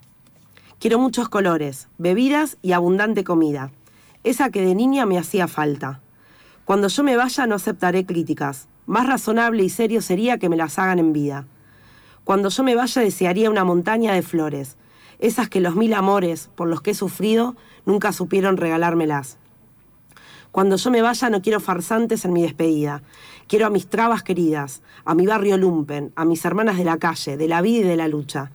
Quiero 0.78 0.98
muchos 0.98 1.28
colores, 1.28 1.88
bebidas 1.98 2.58
y 2.62 2.72
abundante 2.72 3.24
comida. 3.24 3.70
Esa 4.24 4.50
que 4.50 4.62
de 4.62 4.74
niña 4.74 5.06
me 5.06 5.18
hacía 5.18 5.48
falta. 5.48 6.00
Cuando 6.66 6.88
yo 6.88 7.02
me 7.02 7.16
vaya 7.16 7.46
no 7.46 7.54
aceptaré 7.54 8.04
críticas. 8.04 8.68
Más 8.90 9.06
razonable 9.06 9.62
y 9.62 9.68
serio 9.68 10.02
sería 10.02 10.38
que 10.38 10.48
me 10.48 10.56
las 10.56 10.76
hagan 10.80 10.98
en 10.98 11.12
vida. 11.12 11.46
Cuando 12.24 12.48
yo 12.48 12.64
me 12.64 12.74
vaya 12.74 13.00
desearía 13.00 13.48
una 13.48 13.62
montaña 13.62 14.14
de 14.14 14.22
flores, 14.22 14.76
esas 15.20 15.48
que 15.48 15.60
los 15.60 15.76
mil 15.76 15.94
amores 15.94 16.50
por 16.56 16.66
los 16.66 16.82
que 16.82 16.90
he 16.90 16.94
sufrido 16.94 17.54
nunca 17.86 18.12
supieron 18.12 18.56
regalármelas. 18.56 19.38
Cuando 20.50 20.74
yo 20.74 20.90
me 20.90 21.02
vaya 21.02 21.30
no 21.30 21.40
quiero 21.40 21.60
farsantes 21.60 22.24
en 22.24 22.32
mi 22.32 22.42
despedida. 22.42 23.04
Quiero 23.46 23.66
a 23.66 23.70
mis 23.70 23.86
trabas 23.86 24.24
queridas, 24.24 24.82
a 25.04 25.14
mi 25.14 25.24
barrio 25.24 25.56
lumpen, 25.56 26.12
a 26.16 26.24
mis 26.24 26.44
hermanas 26.44 26.76
de 26.76 26.82
la 26.82 26.98
calle, 26.98 27.36
de 27.36 27.46
la 27.46 27.62
vida 27.62 27.86
y 27.86 27.90
de 27.90 27.96
la 27.96 28.08
lucha. 28.08 28.50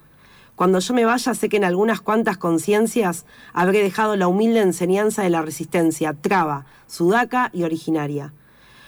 Cuando 0.57 0.79
yo 0.79 0.93
me 0.93 1.05
vaya 1.05 1.33
sé 1.33 1.47
que 1.47 1.55
en 1.55 1.63
algunas 1.63 2.01
cuantas 2.01 2.37
conciencias 2.37 3.25
habré 3.53 3.81
dejado 3.81 4.17
la 4.17 4.27
humilde 4.27 4.59
enseñanza 4.59 5.23
de 5.23 5.29
la 5.29 5.41
resistencia, 5.41 6.13
traba, 6.13 6.65
sudaca 6.87 7.51
y 7.53 7.63
originaria. 7.63 8.33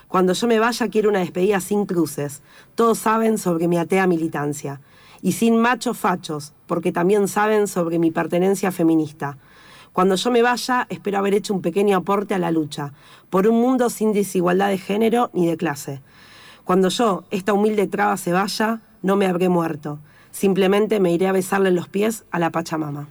Cuando 0.08 0.34
yo 0.34 0.48
me 0.48 0.60
vaya 0.60 0.88
quiero 0.88 1.10
una 1.10 1.20
despedida 1.20 1.60
sin 1.60 1.86
cruces. 1.86 2.42
Todos 2.76 2.98
saben 3.00 3.38
sobre 3.38 3.68
mi 3.68 3.78
atea 3.78 4.08
militancia. 4.08 4.82
Y 5.22 5.34
sin 5.34 5.58
machos 5.58 5.98
fachos, 5.98 6.54
porque 6.68 6.92
también 6.92 7.28
saben 7.28 7.68
sobre 7.68 8.00
mi 8.00 8.12
pertenencia 8.12 8.72
feminista. 8.72 9.38
Cuando 9.92 10.16
yo 10.16 10.30
me 10.30 10.44
vaya, 10.44 10.86
espero 10.90 11.18
haber 11.18 11.34
hecho 11.34 11.56
un 11.56 11.62
pequeño 11.62 11.98
aporte 11.98 12.36
a 12.36 12.40
la 12.40 12.52
lucha, 12.52 12.94
por 13.32 13.48
un 13.48 13.60
mundo 13.60 13.90
sin 13.90 14.14
desigualdad 14.14 14.70
de 14.70 14.78
género 14.78 15.32
ni 15.34 15.48
de 15.48 15.58
clase. 15.58 16.02
Cuando 16.66 16.90
yo, 16.90 17.24
esta 17.32 17.54
humilde 17.54 17.88
traba, 17.88 18.16
se 18.18 18.32
vaya, 18.32 18.82
no 19.02 19.16
me 19.16 19.26
habré 19.26 19.50
muerto. 19.50 20.00
Simplemente 20.32 21.00
me 21.00 21.12
iré 21.12 21.28
a 21.28 21.32
besarle 21.32 21.72
los 21.72 21.90
pies 21.90 22.26
a 22.30 22.38
la 22.38 22.52
Pachamama. 22.52 23.08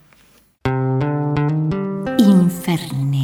Infernet. 2.18 3.15